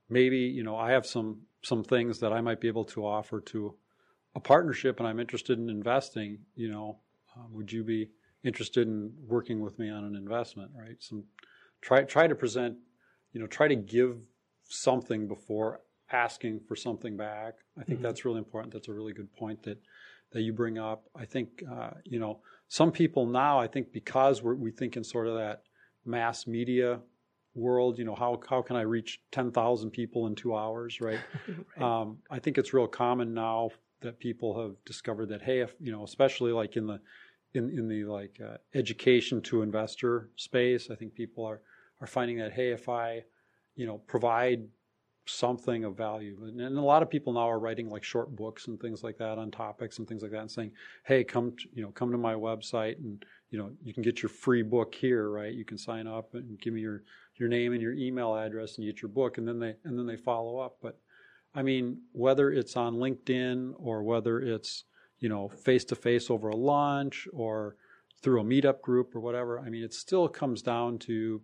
[0.10, 3.40] maybe you know I have some some things that I might be able to offer
[3.40, 3.76] to
[4.36, 6.40] a partnership, and I'm interested in investing.
[6.56, 7.00] You know,
[7.36, 8.10] uh, would you be
[8.44, 10.72] interested in working with me on an investment?
[10.78, 10.98] Right?
[11.00, 11.24] Some
[11.82, 12.78] try try to present.
[13.34, 14.28] You know, try to give
[14.68, 15.80] something before
[16.12, 17.56] asking for something back.
[17.80, 18.04] I think mm-hmm.
[18.04, 18.74] that's really important.
[18.74, 19.82] That's a really good point that
[20.32, 21.06] that you bring up.
[21.16, 22.42] I think uh, you know
[22.72, 23.60] some people now.
[23.60, 25.64] I think because we're, we think in sort of that
[26.06, 27.02] mass media
[27.54, 28.00] world.
[28.00, 31.02] You know how how can I reach ten thousand people in two hours?
[31.02, 31.20] Right.
[31.78, 32.02] right.
[32.02, 35.92] Um, I think it's real common now that people have discovered that hey, if you
[35.92, 37.02] know, especially like in the
[37.54, 41.60] in in the like uh, education to investor space, I think people are
[42.00, 43.26] are finding that hey, if I
[43.76, 44.64] you know provide
[45.26, 46.38] something of value.
[46.44, 49.18] And, and, a lot of people now are writing like short books and things like
[49.18, 50.72] that on topics and things like that, and saying,
[51.06, 54.22] "Hey, come to, you know come to my website and you know you can get
[54.22, 55.54] your free book here, right?
[55.54, 57.04] You can sign up and give me your
[57.36, 59.98] your name and your email address and you get your book, and then they and
[59.98, 60.78] then they follow up.
[60.82, 61.00] But
[61.54, 64.86] I mean, whether it's on LinkedIn or whether it's
[65.20, 67.76] you know face to face over a lunch or
[68.22, 71.42] through a meetup group or whatever, I mean, it still comes down to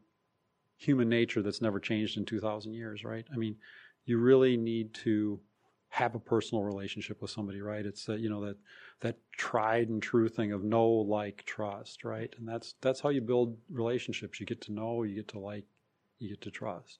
[0.77, 3.25] human nature that's never changed in 2,000 years, right?
[3.33, 3.57] I mean,
[4.05, 5.39] you really need to
[5.89, 7.85] have a personal relationship with somebody, right?
[7.85, 8.57] It's you know that
[9.01, 12.33] that tried and true thing of know, like, trust, right?
[12.37, 14.39] And that's that's how you build relationships.
[14.39, 15.65] You get to know, you get to like,
[16.19, 16.99] you get to trust,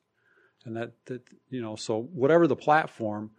[0.65, 1.75] and that that you know.
[1.75, 3.31] So whatever the platform,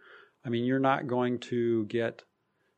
[0.45, 2.23] I mean, you're not going to get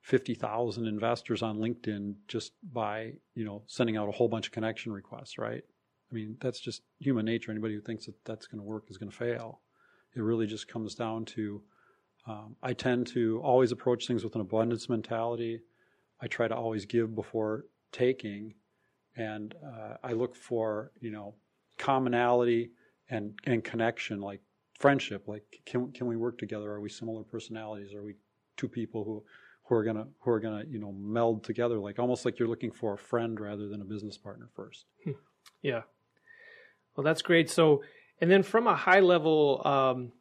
[0.01, 4.53] fifty thousand investors on LinkedIn just by you know sending out a whole bunch of
[4.53, 5.63] connection requests, right?
[6.11, 7.51] I mean, that's just human nature.
[7.51, 9.61] Anybody who thinks that that's going to work is going to fail.
[10.15, 11.61] It really just comes down to
[12.27, 15.61] um, I tend to always approach things with an abundance mentality.
[16.21, 18.53] I try to always give before taking,
[19.15, 21.33] and uh, I look for you know
[21.77, 22.71] commonality
[23.09, 24.41] and and connection, like
[24.79, 25.27] friendship.
[25.27, 26.69] Like can can we work together?
[26.71, 27.93] Are we similar personalities?
[27.93, 28.15] Are we
[28.55, 29.23] two people who
[29.63, 31.79] who are gonna who are gonna you know meld together?
[31.79, 34.85] Like almost like you're looking for a friend rather than a business partner first.
[35.03, 35.11] Hmm.
[35.63, 35.81] Yeah.
[36.95, 37.49] Well, that's great.
[37.49, 37.83] So,
[38.19, 40.11] and then from a high level um,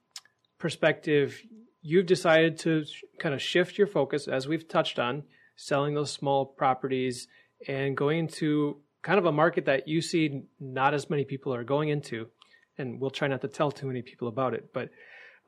[0.59, 1.41] perspective,
[1.83, 2.85] you've decided to
[3.19, 5.25] kind of shift your focus, as we've touched on,
[5.57, 7.29] selling those small properties
[7.67, 11.65] and going into kind of a market that you see not as many people are
[11.65, 12.29] going into.
[12.79, 14.73] And we'll try not to tell too many people about it.
[14.73, 14.91] But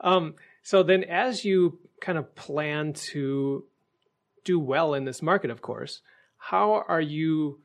[0.01, 3.65] um, so then, as you kind of plan to
[4.43, 6.01] do well in this market, of course,
[6.37, 7.61] how are you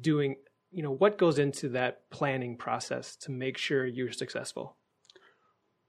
[0.00, 0.36] doing?
[0.76, 4.76] You know, what goes into that planning process to make sure you're successful?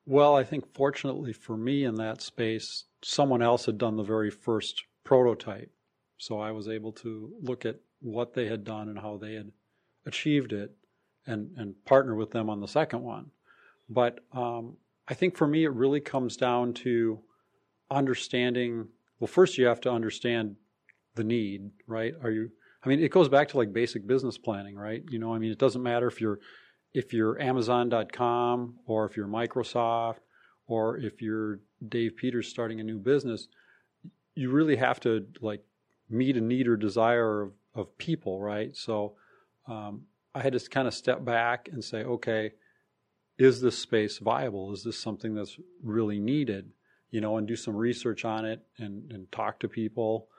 [0.05, 4.31] Well, I think fortunately for me in that space, someone else had done the very
[4.31, 5.69] first prototype.
[6.17, 9.51] So I was able to look at what they had done and how they had
[10.05, 10.71] achieved it
[11.25, 13.31] and, and partner with them on the second one.
[13.89, 17.19] But um, I think for me, it really comes down to
[17.91, 18.87] understanding.
[19.19, 20.55] Well, first, you have to understand
[21.15, 22.13] the need, right?
[22.23, 22.51] Are you,
[22.87, 25.03] I mean, it goes back to like basic business planning, right?
[25.09, 26.39] You know, I mean, it doesn't matter if you're
[26.93, 30.19] if you're Amazon.com or if you're Microsoft
[30.67, 33.49] or if you're Dave Peters starting a new business,
[34.35, 35.65] you really have to like
[36.09, 38.73] meet a need or desire of, of people, right?
[38.73, 39.15] So
[39.67, 42.53] um, I had to kind of step back and say, okay,
[43.37, 44.71] is this space viable?
[44.71, 46.71] Is this something that's really needed?
[47.11, 50.29] You know, and do some research on it and, and talk to people,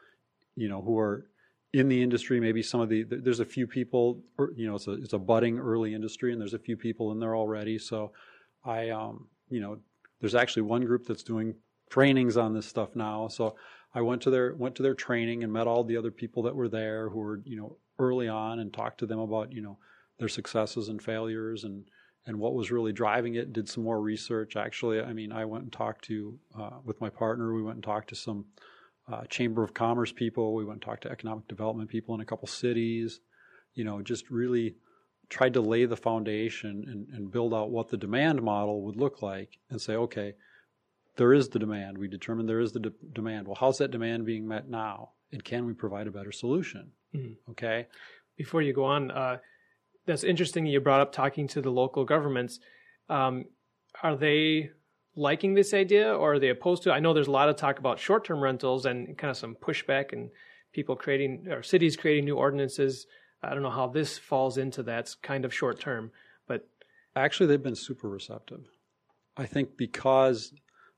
[0.57, 1.27] you know, who are
[1.73, 4.23] in the industry, maybe some of the there's a few people,
[4.57, 7.21] you know, it's a it's a budding early industry, and there's a few people in
[7.21, 7.79] there already.
[7.79, 8.13] So,
[8.65, 9.79] I um, you know,
[10.21, 11.55] there's actually one group that's doing
[11.91, 13.29] trainings on this stuff now.
[13.29, 13.57] So
[13.95, 16.55] I went to their went to their training and met all the other people that
[16.55, 19.79] were there who were you know early on and talked to them about you know
[20.19, 21.85] their successes and failures and
[22.27, 23.53] and what was really driving it.
[23.53, 24.57] Did some more research.
[24.57, 27.55] Actually, I mean, I went and talked to uh, with my partner.
[27.55, 28.47] We went and talked to some
[29.11, 30.55] uh, Chamber of Commerce people.
[30.55, 33.21] We went and talked to economic development people in a couple cities.
[33.75, 34.77] You know, just really
[35.29, 39.23] tried to lay the foundation and, and build out what the demand model would look
[39.23, 40.35] like and say, okay,
[41.17, 41.99] there is the demand.
[41.99, 43.47] We determined there is the de- demand.
[43.47, 45.11] Well, how's that demand being met now?
[45.33, 46.93] And can we provide a better solution?
[47.15, 47.51] Mm-hmm.
[47.51, 47.87] Okay.
[48.37, 49.39] Before you go on, uh,
[50.07, 50.65] that's interesting.
[50.65, 52.61] You brought up talking to the local governments.
[53.11, 53.47] Um,
[54.03, 54.71] are they
[55.19, 56.93] liking this idea or are they opposed to it?
[56.93, 59.57] I know there's a lot of talk about short term rentals and kind of some
[59.57, 60.31] pushback and
[60.73, 63.07] people creating or cities creating new ordinances.
[63.43, 66.13] I don't know how this falls into that kind of short term,
[66.47, 66.69] but
[67.17, 68.69] actually they've been super receptive.
[69.37, 70.53] I think because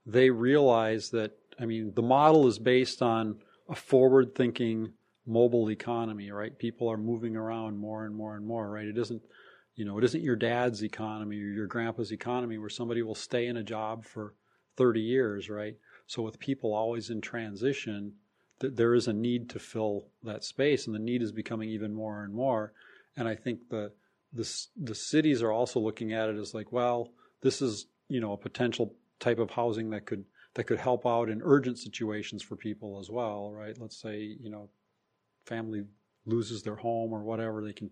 [0.04, 3.36] they realize that I mean the model is based on
[3.70, 4.92] a forward thinking
[5.26, 6.58] mobile economy, right?
[6.58, 8.86] People are moving around more and more and more, right?
[8.86, 9.22] It isn't
[9.74, 13.46] you know, it isn't your dad's economy or your grandpa's economy where somebody will stay
[13.46, 14.34] in a job for
[14.76, 15.76] 30 years, right?
[16.06, 18.14] So with people always in transition,
[18.60, 21.94] th- there is a need to fill that space, and the need is becoming even
[21.94, 22.72] more and more.
[23.16, 23.92] And I think the
[24.32, 28.32] the the cities are also looking at it as like, well, this is you know
[28.32, 32.56] a potential type of housing that could that could help out in urgent situations for
[32.56, 33.76] people as well, right?
[33.78, 34.70] Let's say you know
[35.46, 35.84] family
[36.26, 37.90] loses their home or whatever, they can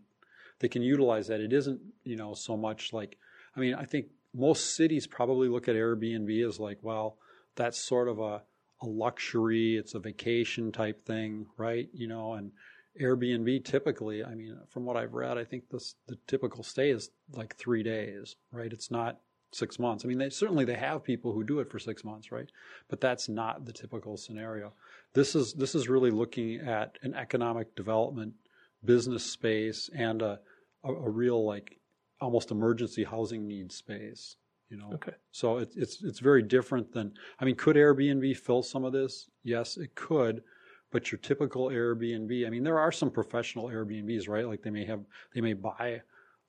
[0.60, 1.40] they can utilize that.
[1.40, 3.16] It isn't, you know, so much like,
[3.56, 7.18] I mean, I think most cities probably look at Airbnb as like, well,
[7.56, 8.42] that's sort of a,
[8.80, 11.88] a luxury, it's a vacation type thing, right?
[11.92, 12.52] You know, and
[13.00, 17.10] Airbnb typically, I mean, from what I've read, I think this, the typical stay is
[17.32, 18.72] like three days, right?
[18.72, 20.04] It's not six months.
[20.04, 22.50] I mean, they, certainly they have people who do it for six months, right?
[22.88, 24.72] But that's not the typical scenario.
[25.14, 28.34] This is this is really looking at an economic development
[28.84, 30.40] business space and a,
[30.84, 31.78] a, a real like
[32.20, 34.36] almost emergency housing needs space.
[34.70, 35.14] You know, okay.
[35.32, 39.30] So it, it's it's very different than I mean, could Airbnb fill some of this?
[39.42, 40.42] Yes, it could.
[40.90, 44.46] But your typical Airbnb, I mean, there are some professional Airbnbs, right?
[44.46, 45.04] Like they may have
[45.34, 46.00] they may buy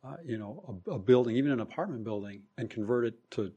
[0.03, 3.51] uh, you know, a, a, building, even an apartment building, and convert it to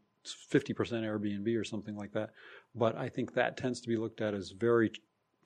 [0.52, 2.30] 50% Airbnb or something like that.
[2.74, 4.90] But I think that tends to be looked at as very,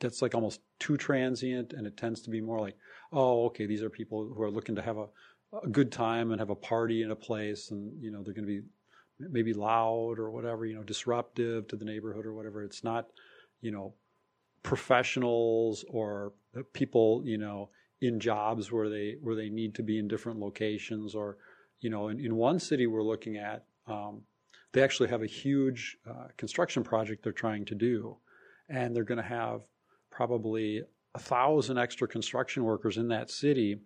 [0.01, 2.77] that's like almost too transient, and it tends to be more like,
[3.13, 5.07] oh, okay, these are people who are looking to have a,
[5.63, 8.47] a good time and have a party in a place, and you know they're going
[8.47, 8.67] to be
[9.19, 12.63] maybe loud or whatever, you know, disruptive to the neighborhood or whatever.
[12.63, 13.07] It's not,
[13.63, 13.95] you know,
[14.63, 16.33] professionals or
[16.75, 17.71] people, you know,
[18.01, 21.39] in jobs where they where they need to be in different locations or
[21.81, 24.21] you know in, in one city we're looking at um,
[24.73, 28.17] they actually have a huge uh, construction project they're trying to do
[28.69, 29.63] and they're going to have
[30.17, 30.83] probably
[31.15, 33.77] a thousand extra construction workers in that city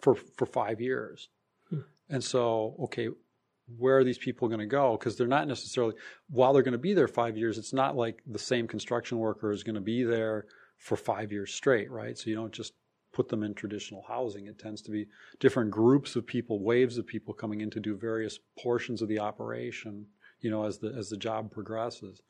[0.00, 1.28] for for five years
[1.68, 1.80] hmm.
[2.10, 3.08] and so okay
[3.76, 5.94] where are these people going to go because they're not necessarily
[6.30, 9.50] while they're going to be there five years it's not like the same construction worker
[9.50, 10.46] is going to be there
[10.78, 12.74] for five years straight right so you don't just
[13.12, 14.46] put them in traditional housing.
[14.46, 15.06] It tends to be
[15.38, 19.18] different groups of people, waves of people coming in to do various portions of the
[19.18, 20.06] operation,
[20.40, 22.22] you know, as the as the job progresses.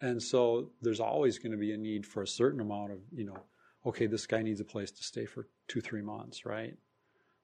[0.00, 3.26] And so there's always going to be a need for a certain amount of, you
[3.26, 3.36] know,
[3.84, 6.76] okay, this guy needs a place to stay for two, three months, right?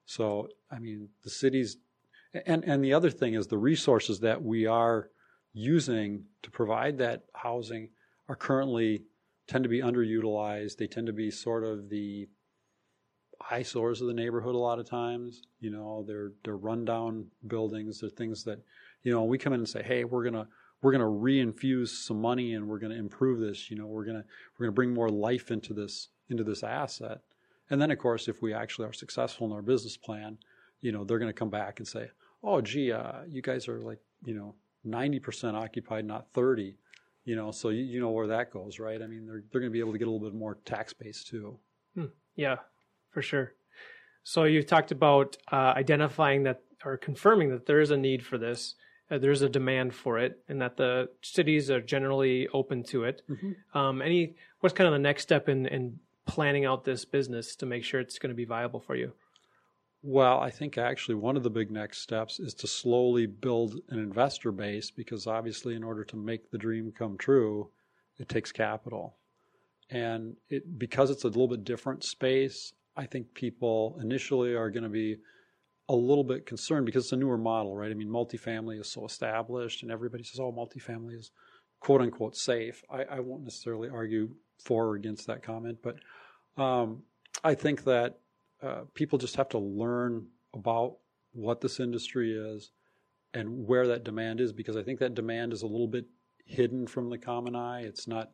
[0.05, 1.77] So I mean the cities
[2.45, 5.09] and and the other thing is the resources that we are
[5.53, 7.89] using to provide that housing
[8.29, 9.03] are currently
[9.47, 10.77] tend to be underutilized.
[10.77, 12.27] They tend to be sort of the
[13.49, 15.41] eyesores of the neighborhood a lot of times.
[15.59, 18.01] You know, they're they're rundown buildings.
[18.01, 18.59] They're things that,
[19.03, 20.47] you know, we come in and say, hey, we're gonna
[20.81, 23.69] we're gonna reinfuse some money and we're gonna improve this.
[23.69, 24.23] You know, we're gonna
[24.57, 27.21] we're gonna bring more life into this into this asset.
[27.69, 30.37] And then, of course, if we actually are successful in our business plan,
[30.81, 32.09] you know, they're going to come back and say,
[32.43, 36.77] "Oh, gee, uh, you guys are like, you know, ninety percent occupied, not 30
[37.25, 39.01] You know, so you, you know where that goes, right?
[39.01, 40.93] I mean, they're they're going to be able to get a little bit more tax
[40.93, 41.59] base too.
[41.95, 42.05] Hmm.
[42.35, 42.57] Yeah,
[43.09, 43.53] for sure.
[44.23, 48.37] So you talked about uh, identifying that or confirming that there is a need for
[48.37, 48.75] this,
[49.09, 53.21] uh, there's a demand for it, and that the cities are generally open to it.
[53.29, 53.77] Mm-hmm.
[53.77, 57.65] Um, any what's kind of the next step in, in planning out this business to
[57.65, 59.13] make sure it's going to be viable for you?
[60.03, 63.99] Well, I think actually one of the big next steps is to slowly build an
[63.99, 67.69] investor base because obviously, in order to make the dream come true,
[68.19, 69.15] it takes capital.
[69.89, 74.83] And it because it's a little bit different space, I think people initially are going
[74.83, 75.17] to be
[75.89, 77.91] a little bit concerned because it's a newer model, right?
[77.91, 81.31] I mean, multifamily is so established, and everybody says, "Oh, multifamily is
[81.79, 84.29] quote unquote safe." I, I won't necessarily argue
[84.63, 85.97] for or against that comment, but
[86.61, 87.03] um,
[87.43, 88.19] I think that
[88.61, 90.97] uh, people just have to learn about
[91.33, 92.71] what this industry is
[93.33, 96.05] and where that demand is, because I think that demand is a little bit
[96.45, 97.81] hidden from the common eye.
[97.81, 98.31] It's not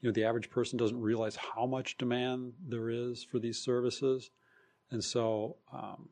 [0.00, 4.30] you know the average person doesn't realize how much demand there is for these services
[4.90, 6.08] and so um,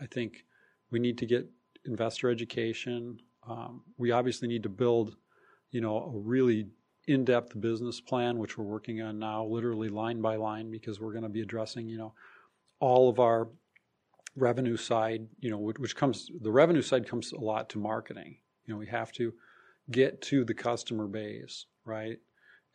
[0.00, 0.44] i think
[0.90, 1.48] we need to get
[1.84, 3.18] investor education.
[3.48, 5.16] Um, we obviously need to build
[5.70, 6.68] you know a really
[7.08, 11.24] in-depth business plan which we're working on now literally line by line because we're going
[11.24, 12.14] to be addressing you know
[12.78, 13.48] all of our
[14.36, 18.36] revenue side you know which, which comes the revenue side comes a lot to marketing.
[18.64, 19.32] You know we have to
[19.90, 22.18] get to the customer base right?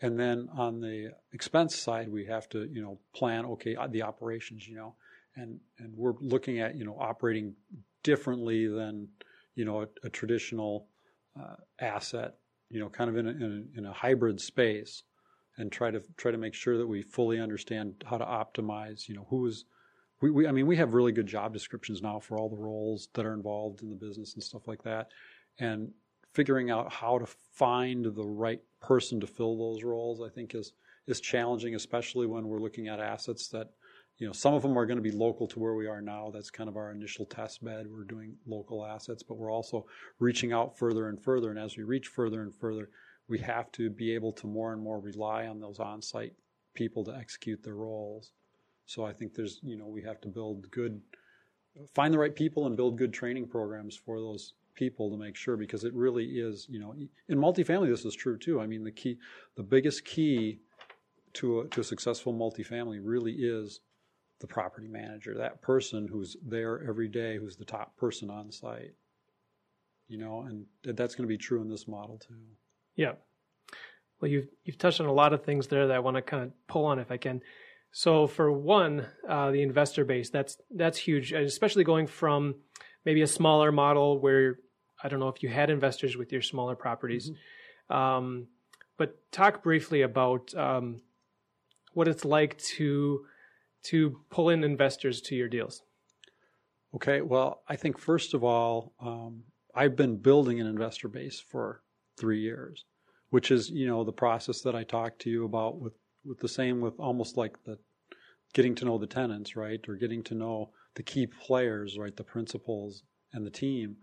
[0.02, 4.04] And then on the expense side, we have to, you know, plan, okay, uh, the
[4.04, 4.96] operations, you know,
[5.38, 7.54] and, and we're looking at, you know, operating
[8.04, 9.08] differently than,
[9.56, 10.88] you know, a, a traditional
[11.40, 12.36] uh, asset,
[12.70, 15.04] you know, kind of in a, in a, in a hybrid space
[15.58, 19.16] and try to try to make sure that we fully understand how to optimize, you
[19.16, 19.66] know, who is,
[20.22, 23.10] we, we, I mean, we have really good job descriptions now for all the roles
[23.14, 25.10] that are involved in the business and stuff like that.
[25.60, 25.92] And
[26.34, 30.74] figuring out how to find the right person to fill those roles, I think is
[31.08, 33.70] is challenging, especially when we're looking at assets that,
[34.18, 36.32] you know, some of them are going to be local to where we are now.
[36.34, 37.86] That's kind of our initial test bed.
[37.88, 39.86] We're doing local assets, but we're also
[40.20, 41.52] reaching out further and further.
[41.52, 42.90] And as we reach further and further,
[43.28, 46.34] we have to be able to more and more rely on those on-site
[46.74, 48.32] people to execute their roles.
[48.86, 51.00] So I think there's, you know, we have to build good,
[51.94, 55.58] find the right people and build good training programs for those people to make sure
[55.58, 56.96] because it really is, you know,
[57.30, 58.62] in multifamily this is true too.
[58.62, 59.18] I mean, the key,
[59.56, 60.62] the biggest key
[61.34, 63.82] to a, to a successful multifamily really is
[64.40, 68.94] the property manager, that person who's there every day, who's the top person on site.
[70.08, 72.36] You know, and that's going to be true in this model too.
[72.96, 73.14] Yeah.
[74.22, 76.44] Well, you've you've touched on a lot of things there that I want to kind
[76.44, 77.42] of pull on if I can.
[77.92, 82.56] So, for one, uh, the investor base that's that's huge, especially going from
[83.06, 84.60] maybe a smaller model where
[85.04, 87.30] I don't know if you had investors with your smaller properties.
[87.30, 87.96] Mm-hmm.
[87.96, 88.48] Um,
[88.98, 91.02] but talk briefly about um,
[91.94, 93.26] what it's like to
[93.88, 95.82] to pull in investors to your deals.
[96.96, 99.44] Okay, well, I think first of all, um,
[99.76, 101.82] I've been building an investor base for
[102.18, 102.86] three years,
[103.30, 105.94] which is you know the process that I talked to you about with
[106.26, 107.78] with the same with almost like the
[108.54, 112.24] getting to know the tenants, right, or getting to know the key players, right, the
[112.24, 113.96] principals and the team.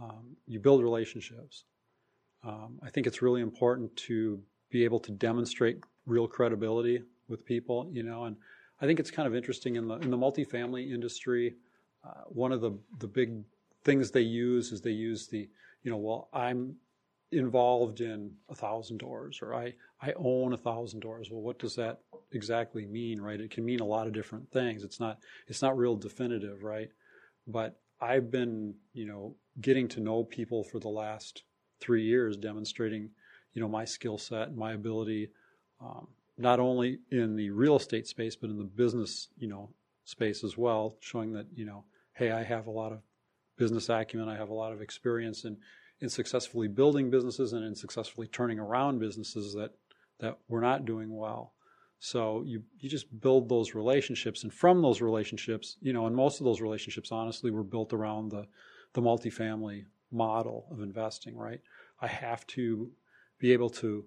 [0.00, 1.64] Um, you build relationships.
[2.44, 7.88] Um, I think it's really important to be able to demonstrate real credibility with people,
[7.92, 8.36] you know, and
[8.80, 11.54] I think it's kind of interesting in the in the multifamily industry.
[12.04, 13.42] Uh, one of the the big
[13.84, 15.48] things they use is they use the
[15.82, 16.76] you know well I'm
[17.32, 21.30] involved in a thousand doors or I I own a thousand doors.
[21.30, 22.00] Well, what does that
[22.32, 23.40] exactly mean, right?
[23.40, 24.84] It can mean a lot of different things.
[24.84, 25.18] It's not
[25.48, 26.90] it's not real definitive, right?
[27.46, 31.44] But I've been you know getting to know people for the last
[31.80, 33.10] three years, demonstrating
[33.54, 35.30] you know my skill set my ability.
[35.80, 36.08] Um,
[36.38, 39.70] not only in the real estate space, but in the business, you know,
[40.04, 41.84] space as well, showing that, you know,
[42.14, 43.00] hey, I have a lot of
[43.56, 45.56] business acumen, I have a lot of experience in,
[46.00, 49.72] in successfully building businesses and in successfully turning around businesses that,
[50.20, 51.52] that were not doing well.
[51.98, 56.40] So you, you just build those relationships, and from those relationships, you know, and most
[56.40, 58.46] of those relationships, honestly, were built around the,
[58.92, 61.60] the multifamily model of investing, right?
[62.00, 62.90] I have to
[63.38, 64.04] be able to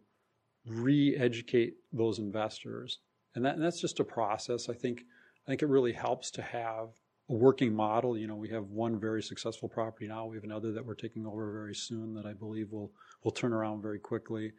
[0.70, 3.00] re-educate those investors,
[3.36, 4.70] and, that, and that's just a process.
[4.70, 5.04] I think
[5.46, 6.90] I think it really helps to have
[7.30, 8.18] a working model.
[8.18, 10.26] You know, we have one very successful property now.
[10.26, 12.92] We have another that we're taking over very soon that I believe will
[13.24, 14.54] will turn around very quickly.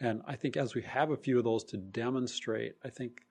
[0.00, 3.22] And I think as we have a few of those to demonstrate, I think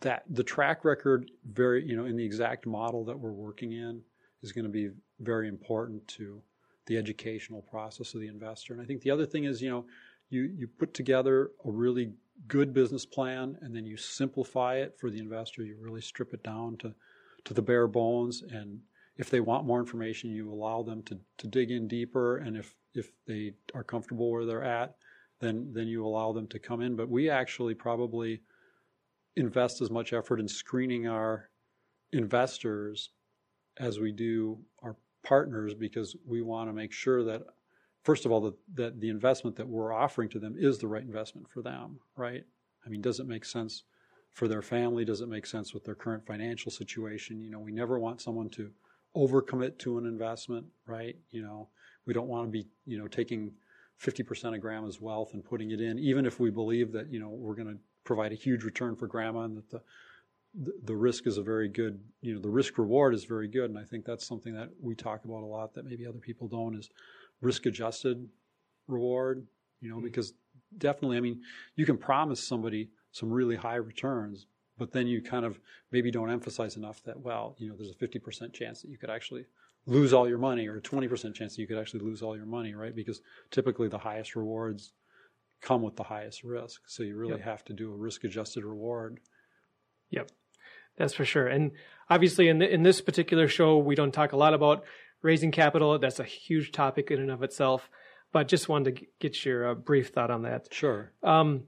[0.00, 4.02] that the track record, very you know, in the exact model that we're working in,
[4.42, 6.42] is going to be very important to
[6.86, 8.72] the educational process of the investor.
[8.72, 9.84] And I think the other thing is, you know,
[10.30, 12.12] you, you put together a really
[12.46, 15.62] good business plan and then you simplify it for the investor.
[15.62, 16.94] You really strip it down to,
[17.44, 18.42] to the bare bones.
[18.42, 18.80] And
[19.16, 22.38] if they want more information, you allow them to, to dig in deeper.
[22.38, 24.96] And if, if they are comfortable where they're at,
[25.40, 26.96] then, then you allow them to come in.
[26.96, 28.42] But we actually probably
[29.36, 31.50] invest as much effort in screening our
[32.12, 33.10] investors
[33.78, 37.42] as we do our partners because we want to make sure that
[38.02, 41.02] first of all, that, that the investment that we're offering to them is the right
[41.02, 42.44] investment for them, right?
[42.84, 43.84] I mean, does it make sense
[44.32, 45.04] for their family?
[45.04, 47.40] Does it make sense with their current financial situation?
[47.40, 48.70] You know, we never want someone to
[49.16, 51.16] overcommit to an investment, right?
[51.30, 51.68] You know,
[52.06, 53.52] we don't want to be, you know, taking
[54.02, 57.28] 50% of grandma's wealth and putting it in, even if we believe that, you know,
[57.28, 59.82] we're going to provide a huge return for grandma and that the,
[60.84, 63.70] the, risk is a very good, you know, the risk reward is very good.
[63.70, 66.48] And I think that's something that we talk about a lot that maybe other people
[66.48, 66.90] don't is
[67.40, 68.28] risk adjusted
[68.86, 69.46] reward,
[69.80, 70.04] you know, mm-hmm.
[70.04, 70.34] because
[70.76, 71.42] definitely, I mean,
[71.76, 75.60] you can promise somebody some really high returns, but then you kind of
[75.90, 79.10] maybe don't emphasize enough that, well, you know, there's a 50% chance that you could
[79.10, 79.46] actually
[79.86, 82.46] lose all your money or a 20% chance that you could actually lose all your
[82.46, 82.94] money, right?
[82.94, 84.92] Because typically the highest rewards
[85.60, 86.82] come with the highest risk.
[86.86, 87.42] So you really yep.
[87.42, 89.18] have to do a risk adjusted reward.
[90.10, 90.30] Yep.
[90.96, 91.46] That's for sure.
[91.46, 91.72] And
[92.10, 94.84] obviously in the, in this particular show we don't talk a lot about
[95.22, 95.98] raising capital.
[95.98, 97.90] That's a huge topic in and of itself.
[98.32, 100.68] But just wanted to get your uh, brief thought on that.
[100.72, 101.12] Sure.
[101.22, 101.64] Um,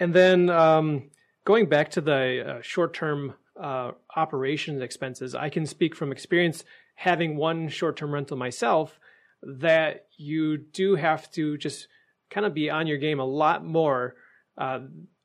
[0.00, 1.10] and then um,
[1.44, 6.64] going back to the uh, short-term uh, operations expenses, I can speak from experience
[6.96, 8.98] having one short-term rental myself
[9.42, 11.88] that you do have to just
[12.30, 14.16] kind of be on your game a lot more
[14.58, 14.80] uh,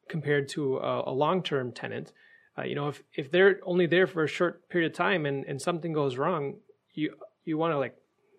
[0.09, 2.13] compared to a, a long-term tenant.
[2.57, 5.45] Uh, you know, if, if they're only there for a short period of time and,
[5.45, 6.55] and something goes wrong,
[6.93, 7.15] you
[7.47, 7.95] you want to like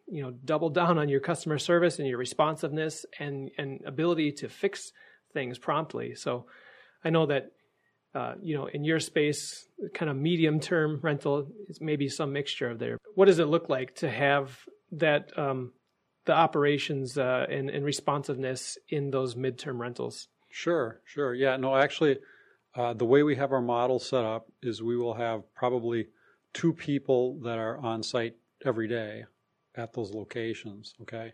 [0.07, 4.49] you know double down on your customer service and your responsiveness and and ability to
[4.49, 4.93] fix
[5.33, 6.15] things promptly.
[6.15, 6.47] So
[7.05, 7.53] i know that
[8.15, 12.71] uh, you know in your space kind of medium term rental is maybe some mixture
[12.71, 12.99] of there.
[13.15, 14.59] What does it look like to have
[14.93, 15.73] that um,
[16.25, 20.29] the operations uh, and, and responsiveness in those midterm rentals?
[20.51, 21.35] Sure sure.
[21.35, 22.19] Yeah no actually
[22.75, 26.07] uh, the way we have our model set up is we will have probably
[26.53, 29.25] two people that are on site every day
[29.77, 31.33] at those locations, okay?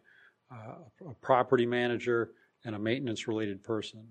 [0.53, 2.31] Uh, a property manager
[2.65, 4.07] and a maintenance related person.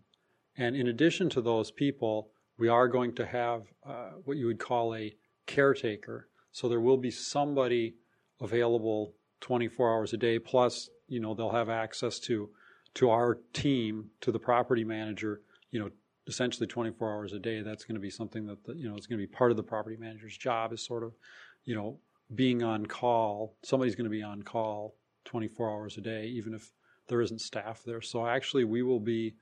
[0.57, 4.59] And in addition to those people, we are going to have uh, what you would
[4.59, 5.15] call a
[5.47, 6.29] caretaker.
[6.51, 7.95] So there will be somebody
[8.41, 12.49] available 24 hours a day, plus, you know, they'll have access to
[12.95, 15.41] to our team, to the property manager,
[15.71, 15.89] you know,
[16.27, 17.61] essentially 24 hours a day.
[17.61, 19.57] That's going to be something that, the, you know, is going to be part of
[19.57, 21.13] the property manager's job is sort of,
[21.65, 21.97] you know,
[22.33, 23.55] being on call.
[23.63, 24.95] Somebody's going to be on call
[25.25, 26.71] 24 hours a day, even if
[27.07, 28.01] there isn't staff there.
[28.01, 29.35] So actually, we will be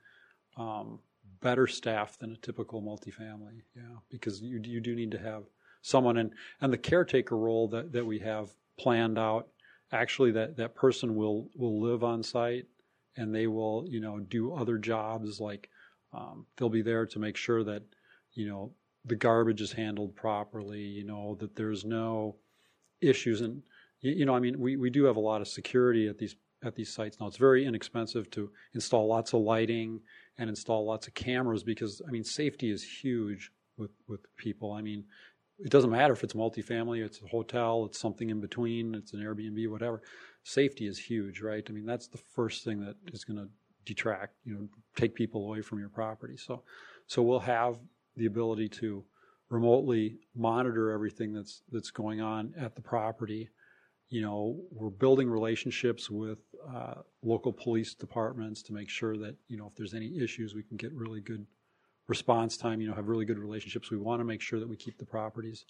[0.56, 1.00] um,
[1.40, 3.62] better staffed than a typical multifamily.
[3.74, 5.44] Yeah, because you you do need to have
[5.82, 9.48] someone and and the caretaker role that that we have planned out
[9.92, 12.66] actually that that person will will live on site
[13.16, 15.68] and they will you know do other jobs like
[16.12, 17.82] um, they'll be there to make sure that
[18.32, 18.72] you know
[19.04, 22.36] the garbage is handled properly you know that there's no
[23.02, 23.62] issues and
[24.00, 26.74] you, know i mean we, we do have a lot of security at these at
[26.74, 30.00] these sites now it's very inexpensive to install lots of lighting
[30.38, 34.80] and install lots of cameras because i mean safety is huge with with people i
[34.80, 35.04] mean
[35.58, 39.20] it doesn't matter if it's multifamily, it's a hotel, it's something in between, it's an
[39.20, 40.02] Airbnb, whatever.
[40.42, 41.64] Safety is huge, right?
[41.68, 43.48] I mean, that's the first thing that is going to
[43.84, 46.36] detract, you know, take people away from your property.
[46.36, 46.62] So,
[47.06, 47.76] so we'll have
[48.16, 49.04] the ability to
[49.52, 53.50] remotely monitor everything that's that's going on at the property.
[54.08, 56.38] You know, we're building relationships with
[56.74, 60.62] uh, local police departments to make sure that you know if there's any issues, we
[60.62, 61.46] can get really good
[62.08, 63.90] response time, you know, have really good relationships.
[63.90, 65.64] We want to make sure that we keep the properties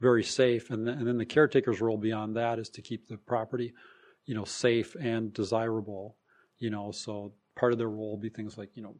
[0.00, 0.70] very safe.
[0.70, 3.72] And then, and then the caretaker's role beyond that is to keep the property,
[4.26, 6.16] you know, safe and desirable,
[6.58, 8.96] you know, so part of their role will be things like, you know,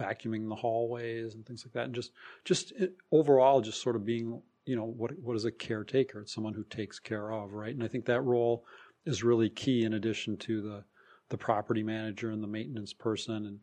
[0.00, 1.84] vacuuming the hallways and things like that.
[1.84, 2.12] And just,
[2.44, 2.72] just
[3.12, 6.20] overall, just sort of being, you know, what, what is a caretaker?
[6.20, 7.74] It's someone who takes care of, right?
[7.74, 8.64] And I think that role
[9.04, 10.84] is really key in addition to the,
[11.28, 13.46] the property manager and the maintenance person.
[13.46, 13.58] And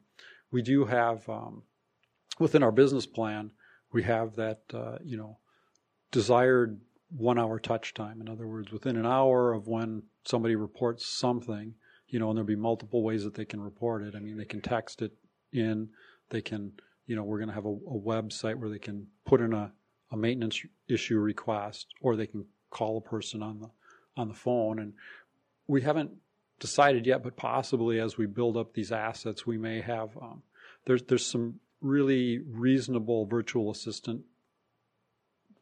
[0.51, 1.63] we do have, um,
[2.39, 3.51] within our business plan,
[3.91, 5.38] we have that uh, you know
[6.11, 6.79] desired
[7.09, 8.21] one hour touch time.
[8.21, 11.73] In other words, within an hour of when somebody reports something,
[12.07, 14.15] you know, and there'll be multiple ways that they can report it.
[14.15, 15.13] I mean, they can text it
[15.53, 15.89] in,
[16.30, 16.73] they can,
[17.05, 19.71] you know, we're going to have a, a, website where they can put in a,
[20.11, 23.69] a maintenance issue request, or they can call a person on the
[24.15, 24.80] on the phone.
[24.80, 24.93] And
[25.67, 26.11] we haven't
[26.59, 30.41] decided yet, but possibly as we build up these assets, we may have um,
[30.86, 34.21] there's there's some really reasonable virtual assistant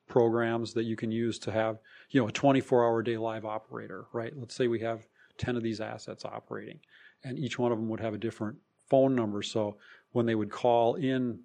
[0.08, 1.80] programs that you can use to have,
[2.12, 4.34] you know, a 24 hour day live operator, right?
[4.36, 5.08] Let's say we have
[5.38, 6.80] 10 of these assets operating
[7.24, 8.58] and each one of them would have a different
[8.88, 9.42] phone number.
[9.42, 9.78] So
[10.16, 11.38] when they would call in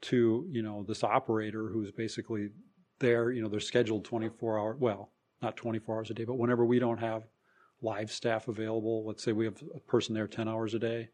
[0.00, 2.48] to, you know, this operator who's basically
[3.00, 6.64] there, you know, they're scheduled 24 hour, well, not 24 hours a day, but whenever
[6.64, 7.24] we don't have
[7.82, 11.10] live staff available, let's say we have a person there 10 hours a day,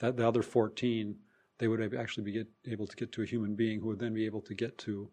[0.00, 1.16] that the other 14
[1.56, 4.12] they would actually be get, able to get to a human being who would then
[4.12, 5.08] be able to get to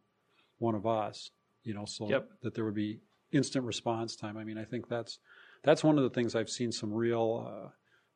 [0.57, 1.31] one of us,
[1.63, 2.27] you know, so yep.
[2.41, 2.99] that there would be
[3.31, 4.35] instant response time.
[4.35, 5.19] I mean, I think that's
[5.63, 7.69] that's one of the things I've seen some real uh,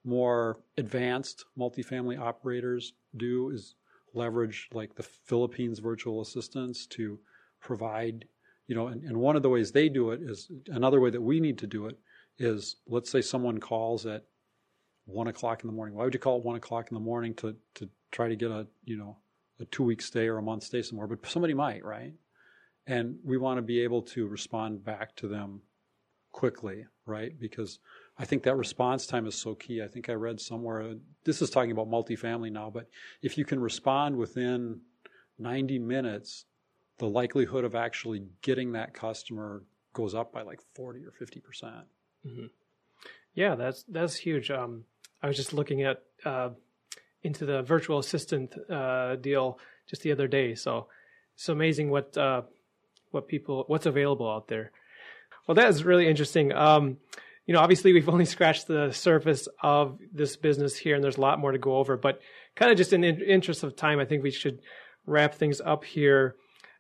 [0.06, 3.76] more advanced multifamily operators do is
[4.14, 7.20] leverage like the Philippines virtual assistants to
[7.60, 8.26] provide,
[8.68, 11.22] you know, and, and one of the ways they do it is another way that
[11.22, 11.98] we need to do it
[12.38, 14.26] is let's say someone calls at
[15.06, 15.96] one o'clock in the morning.
[15.96, 18.52] Why would you call at one o'clock in the morning to, to try to get
[18.52, 19.18] a, you know,
[19.60, 21.08] a two week stay or a month stay somewhere?
[21.08, 22.14] But somebody might, right?
[22.88, 25.62] And we want to be able to respond back to them
[26.32, 27.40] quickly, right?
[27.40, 27.80] Because
[28.18, 29.82] I think that response time is so key.
[29.82, 30.96] I think I read somewhere,
[31.26, 32.88] this is talking about multifamily now, but
[33.22, 34.80] if you can respond within
[35.38, 36.46] 90 minutes,
[36.98, 39.64] the likelihood of actually getting that customer
[39.94, 41.86] goes up by like 40 or 50 percent.
[42.26, 42.46] Mm-hmm.
[43.34, 44.50] Yeah, that's that's huge.
[44.50, 44.86] Um,
[45.22, 46.50] I was just looking at uh,
[47.24, 50.56] into the virtual assistant uh, deal just the other day.
[50.56, 50.88] So
[51.34, 52.44] it's amazing what uh,
[53.12, 54.72] what people what's available out there.
[55.48, 56.54] Well, that is really interesting.
[56.54, 56.98] Um,
[57.46, 61.22] you know, obviously we've only scratched the surface of this business here, and there's a
[61.22, 61.96] lot more to go over.
[61.98, 62.20] But
[62.56, 64.62] kind of just in interest of time, I think we should
[65.06, 66.36] wrap things up here.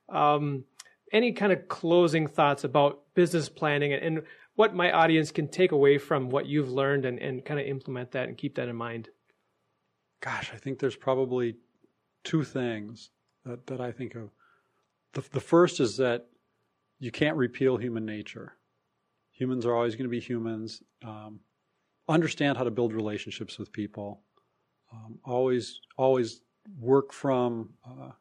[0.09, 0.65] Um,
[1.11, 4.21] any kind of closing thoughts about business planning and, and
[4.55, 8.11] what my audience can take away from what you've learned and, and kind of implement
[8.11, 9.09] that and keep that in mind?
[10.21, 11.57] Gosh, I think there's probably
[12.23, 13.11] two things
[13.45, 14.31] that, that I think of.
[15.13, 16.27] The, the first is that
[16.99, 18.55] you can't repeal human nature.
[19.35, 20.81] Humans are always going to be humans.
[21.03, 21.39] Um,
[22.07, 24.21] understand how to build relationships with people.
[24.93, 26.41] Um, always, always
[26.79, 27.69] work from.
[27.85, 28.11] Uh,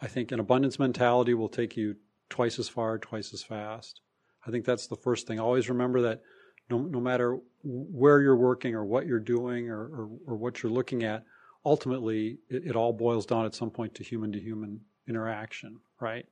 [0.00, 1.96] I think an abundance mentality will take you
[2.28, 4.00] twice as far, twice as fast.
[4.46, 5.38] I think that's the first thing.
[5.38, 6.22] Always remember that
[6.70, 10.72] no, no matter where you're working or what you're doing or, or, or what you're
[10.72, 11.24] looking at,
[11.64, 16.26] ultimately it, it, all boils down at some point to human to human interaction, right?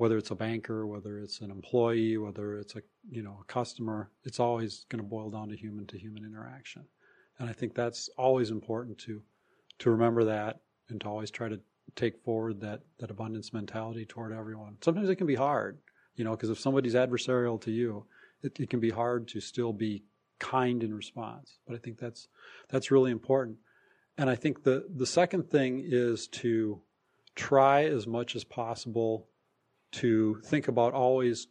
[0.00, 4.10] Whether it's a banker, whether it's an employee, whether it's a you know a customer,
[4.24, 6.84] it's always going to boil down to human to human interaction.
[7.38, 9.22] And I think that's always important to
[9.80, 11.60] to remember that and to always try to
[11.96, 14.76] take forward that that abundance mentality toward everyone.
[14.80, 15.78] Sometimes it can be hard
[16.20, 18.04] you know, because if somebody's adversarial to you,
[18.42, 20.02] it, it can be hard to still be
[20.38, 21.58] kind in response.
[21.66, 22.28] But I think that's
[22.68, 23.56] that's really important.
[24.18, 26.82] And I think the the second thing is to
[27.36, 29.28] try as much as possible
[29.92, 31.48] to think about always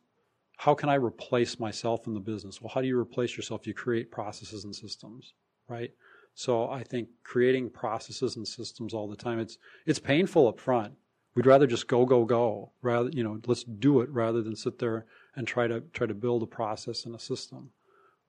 [0.57, 2.61] how can I replace myself in the business?
[2.61, 3.65] Well, how do you replace yourself?
[3.65, 5.33] You create processes and systems,
[5.69, 5.91] right?
[6.33, 10.93] So I think creating processes and systems all the time, it's it's painful up front.
[11.35, 14.79] We'd rather just go, go, go, rather, you know, let's do it rather than sit
[14.79, 15.05] there
[15.35, 17.71] and try to try to build a process and a system.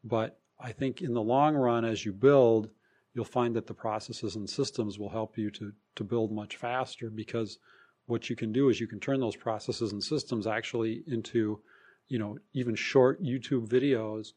[0.05, 2.71] But I think in the long run, as you build,
[3.13, 7.11] you'll find that the processes and systems will help you to to build much faster
[7.11, 7.59] because
[8.11, 11.61] what you can do is you can turn those processes and systems actually into,
[12.09, 14.33] you know, even short YouTube videos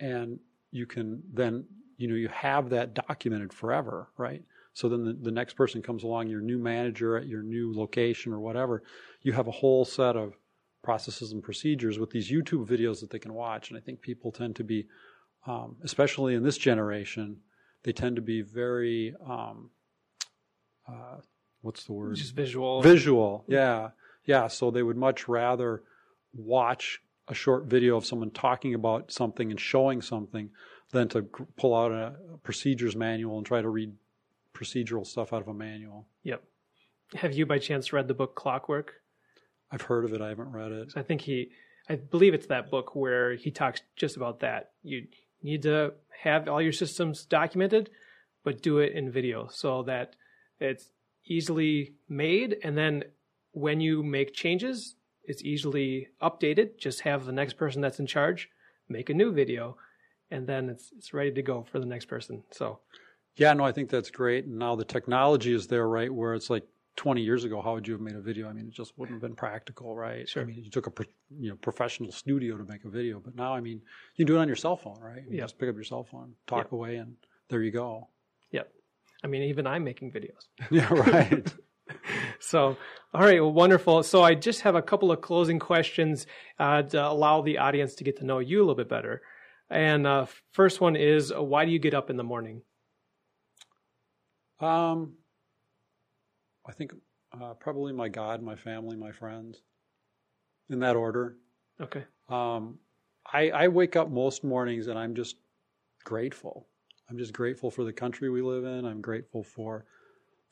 [0.00, 0.38] and
[0.70, 1.64] you can then,
[1.96, 4.42] you know, you have that documented forever, right?
[4.74, 8.32] So then the, the next person comes along, your new manager at your new location
[8.32, 8.82] or whatever,
[9.20, 10.34] you have a whole set of
[10.82, 13.70] processes and procedures with these YouTube videos that they can watch.
[13.70, 14.88] And I think people tend to be,
[15.46, 17.36] um, especially in this generation,
[17.84, 19.70] they tend to be very um,
[20.88, 21.18] uh,
[21.62, 22.16] what's the word?
[22.16, 22.82] Just visual.
[22.82, 23.90] Visual, yeah,
[24.24, 24.48] yeah.
[24.48, 25.82] So they would much rather
[26.34, 30.50] watch a short video of someone talking about something and showing something
[30.90, 31.22] than to
[31.56, 33.92] pull out a procedures manual and try to read
[34.54, 36.06] procedural stuff out of a manual.
[36.24, 36.42] Yep.
[37.14, 38.94] Have you by chance read the book Clockwork?
[39.70, 40.20] I've heard of it.
[40.20, 40.92] I haven't read it.
[40.92, 41.50] So I think he,
[41.88, 44.72] I believe it's that book where he talks just about that.
[44.82, 45.06] You
[45.42, 47.90] need to have all your systems documented,
[48.44, 50.14] but do it in video so that
[50.60, 50.90] it's
[51.26, 52.58] easily made.
[52.62, 53.04] And then
[53.52, 56.78] when you make changes, it's easily updated.
[56.78, 58.50] Just have the next person that's in charge
[58.88, 59.76] make a new video,
[60.30, 62.42] and then it's it's ready to go for the next person.
[62.50, 62.80] So,
[63.36, 64.44] yeah, no, I think that's great.
[64.44, 66.12] And now the technology is there, right?
[66.12, 66.64] Where it's like
[66.96, 68.48] 20 years ago, how would you have made a video?
[68.48, 70.28] I mean, it just wouldn't have been practical, right?
[70.28, 70.42] Sure.
[70.42, 71.04] I mean, you took a
[71.38, 73.80] you know professional studio to make a video, but now, I mean,
[74.16, 75.22] you can do it on your cell phone, right?
[75.28, 75.44] You Yep.
[75.44, 76.72] just pick up your cell phone, talk Yep.
[76.72, 77.16] away, and
[77.48, 78.08] there you go.
[79.24, 80.48] I mean, even I'm making videos.
[80.70, 81.52] Yeah, right.
[82.38, 82.76] So,
[83.12, 84.02] all right, well, wonderful.
[84.02, 86.26] So, I just have a couple of closing questions
[86.58, 89.22] uh, to allow the audience to get to know you a little bit better.
[89.70, 92.62] And uh, first one is, uh, why do you get up in the morning?
[94.60, 95.14] um,
[96.66, 96.92] I think
[97.40, 99.60] uh, probably my God, my family, my friends,
[100.70, 101.36] in that order.
[101.80, 102.04] Okay.
[102.28, 102.78] Um,
[103.30, 105.36] I, I wake up most mornings and I'm just
[106.04, 106.68] grateful.
[107.12, 108.86] I'm just grateful for the country we live in.
[108.86, 109.84] I'm grateful for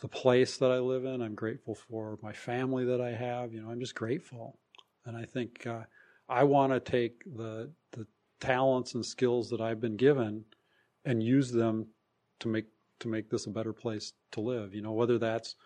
[0.01, 1.23] the place that I live in.
[1.23, 3.55] I'm grateful for my family that I have.
[3.55, 4.59] You know, I'm just grateful.
[5.07, 5.85] And I think uh,
[6.29, 8.07] I want to take the the
[8.41, 10.45] talents and skills that I've been given
[11.07, 11.87] and use them
[12.41, 12.67] to make
[12.99, 14.75] to make this a better place to live.
[14.75, 15.57] You know, whether that's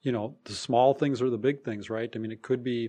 [0.00, 2.08] you know the small things or the big things, right?
[2.14, 2.88] I mean, it could be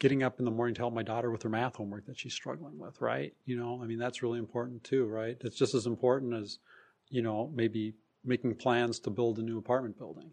[0.00, 2.32] getting up in the morning to help my daughter with her math homework that she's
[2.32, 3.34] struggling with, right?
[3.44, 5.36] You know, I mean, that's really important too, right?
[5.42, 6.58] It's just as important as,
[7.10, 7.94] you know, maybe
[8.24, 10.32] making plans to build a new apartment building.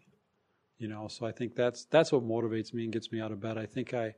[0.78, 3.40] You know, so I think that's that's what motivates me and gets me out of
[3.40, 3.58] bed.
[3.58, 4.14] I think I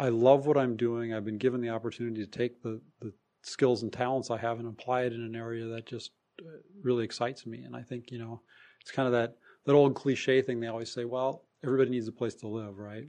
[0.00, 1.14] I love what I'm doing.
[1.14, 3.12] I've been given the opportunity to take the the
[3.42, 6.10] skills and talents I have and apply it in an area that just
[6.40, 7.62] uh, really excites me.
[7.62, 8.40] And I think, you know,
[8.80, 9.36] it's kind of that
[9.66, 13.08] that old cliche thing they always say, well, everybody needs a place to live, right?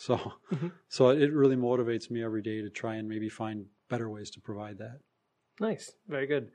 [0.00, 0.16] So,
[0.50, 0.72] Mhm.
[0.88, 4.40] so it really motivates me every day to try and maybe find better ways to
[4.40, 5.00] provide that.
[5.60, 5.92] Nice.
[6.08, 6.50] Very good.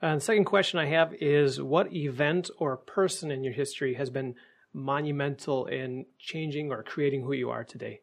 [0.00, 4.10] And the second question I have is what event or person in your history has
[4.10, 4.34] been
[4.72, 8.02] monumental in changing or creating who you are today?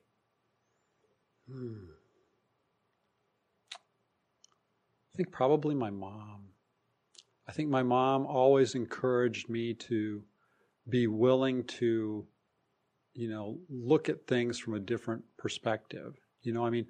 [1.49, 1.53] I
[5.17, 6.53] think probably my mom.
[7.45, 10.23] I think my mom always encouraged me to
[10.87, 12.25] be willing to,
[13.13, 16.15] you know, look at things from a different perspective.
[16.41, 16.85] You know, I mean,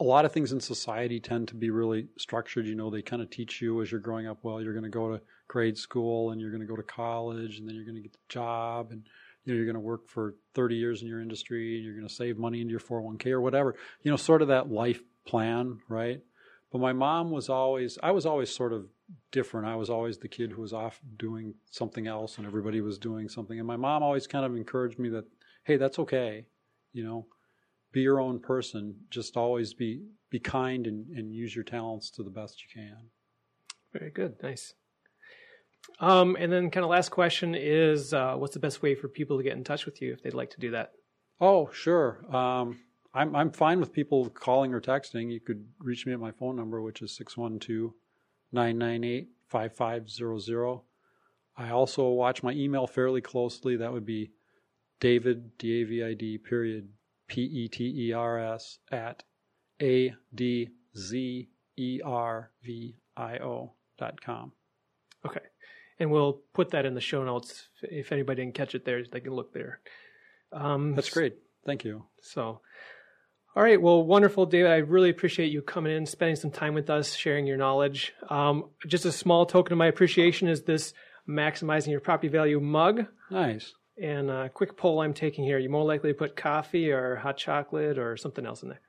[0.00, 2.66] a lot of things in society tend to be really structured.
[2.66, 4.90] You know, they kind of teach you as you're growing up, well, you're going to
[4.90, 7.96] go to grade school and you're going to go to college and then you're going
[7.96, 9.02] to get the job and
[9.44, 12.06] you know, you're going to work for 30 years in your industry and you're going
[12.06, 13.74] to save money into your 401k or whatever.
[14.02, 16.20] You know, sort of that life plan, right?
[16.70, 18.86] But my mom was always, I was always sort of
[19.30, 19.66] different.
[19.66, 23.28] I was always the kid who was off doing something else and everybody was doing
[23.28, 23.58] something.
[23.58, 25.24] And my mom always kind of encouraged me that,
[25.64, 26.46] hey, that's okay.
[26.92, 27.26] You know,
[27.92, 28.96] be your own person.
[29.10, 33.10] Just always be, be kind and, and use your talents to the best you can.
[33.92, 34.36] Very good.
[34.42, 34.74] Nice.
[36.00, 39.36] Um, and then, kind of last question is uh, what's the best way for people
[39.36, 40.92] to get in touch with you if they'd like to do that?
[41.40, 42.24] Oh, sure.
[42.34, 42.78] Um,
[43.14, 45.32] I'm I'm fine with people calling or texting.
[45.32, 47.14] You could reach me at my phone number, which is
[48.54, 50.82] 612-998-5500.
[51.56, 53.76] I also watch my email fairly closely.
[53.76, 54.30] That would be
[55.00, 56.88] David D A V I D period
[57.26, 59.22] P E T E R S at
[59.80, 64.52] A D Z E R V I O dot com.
[65.26, 65.40] Okay.
[65.98, 67.68] And we'll put that in the show notes.
[67.82, 69.80] If anybody didn't catch it there, they can look there.
[70.52, 71.36] Um, That's great.
[71.64, 72.04] Thank you.
[72.20, 72.60] So,
[73.54, 73.80] all right.
[73.80, 74.70] Well, wonderful, David.
[74.70, 78.14] I really appreciate you coming in, spending some time with us, sharing your knowledge.
[78.30, 80.94] Um, just a small token of my appreciation is this
[81.28, 83.06] maximizing your property value mug.
[83.30, 83.74] Nice.
[84.00, 85.58] And a quick poll I'm taking here.
[85.58, 88.80] You're you more likely to put coffee or hot chocolate or something else in there?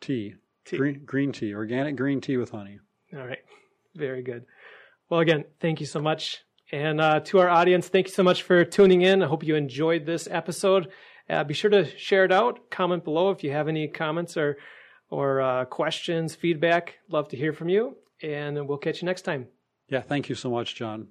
[0.00, 0.34] Tea.
[0.66, 0.76] Tea.
[0.76, 1.54] Green, green tea.
[1.54, 2.80] Organic green tea with honey.
[3.16, 3.38] All right.
[3.94, 4.44] Very good.
[5.08, 6.42] Well, again, thank you so much.
[6.70, 9.22] And uh, to our audience, thank you so much for tuning in.
[9.22, 10.88] I hope you enjoyed this episode.
[11.28, 12.70] Uh, be sure to share it out.
[12.70, 14.56] Comment below if you have any comments or
[15.10, 16.98] or uh, questions, feedback.
[17.10, 17.96] Love to hear from you.
[18.22, 19.48] And we'll catch you next time.
[19.88, 21.08] Yeah, thank you so much, John.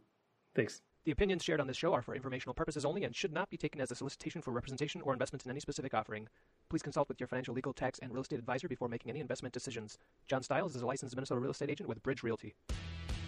[0.56, 0.82] Thanks.
[1.04, 3.58] The opinions shared on this show are for informational purposes only and should not be
[3.58, 6.28] taken as a solicitation for representation or investment in any specific offering.
[6.70, 9.52] Please consult with your financial, legal, tax, and real estate advisor before making any investment
[9.52, 9.98] decisions.
[10.28, 12.54] John Stiles is a licensed Minnesota real estate agent with Bridge Realty.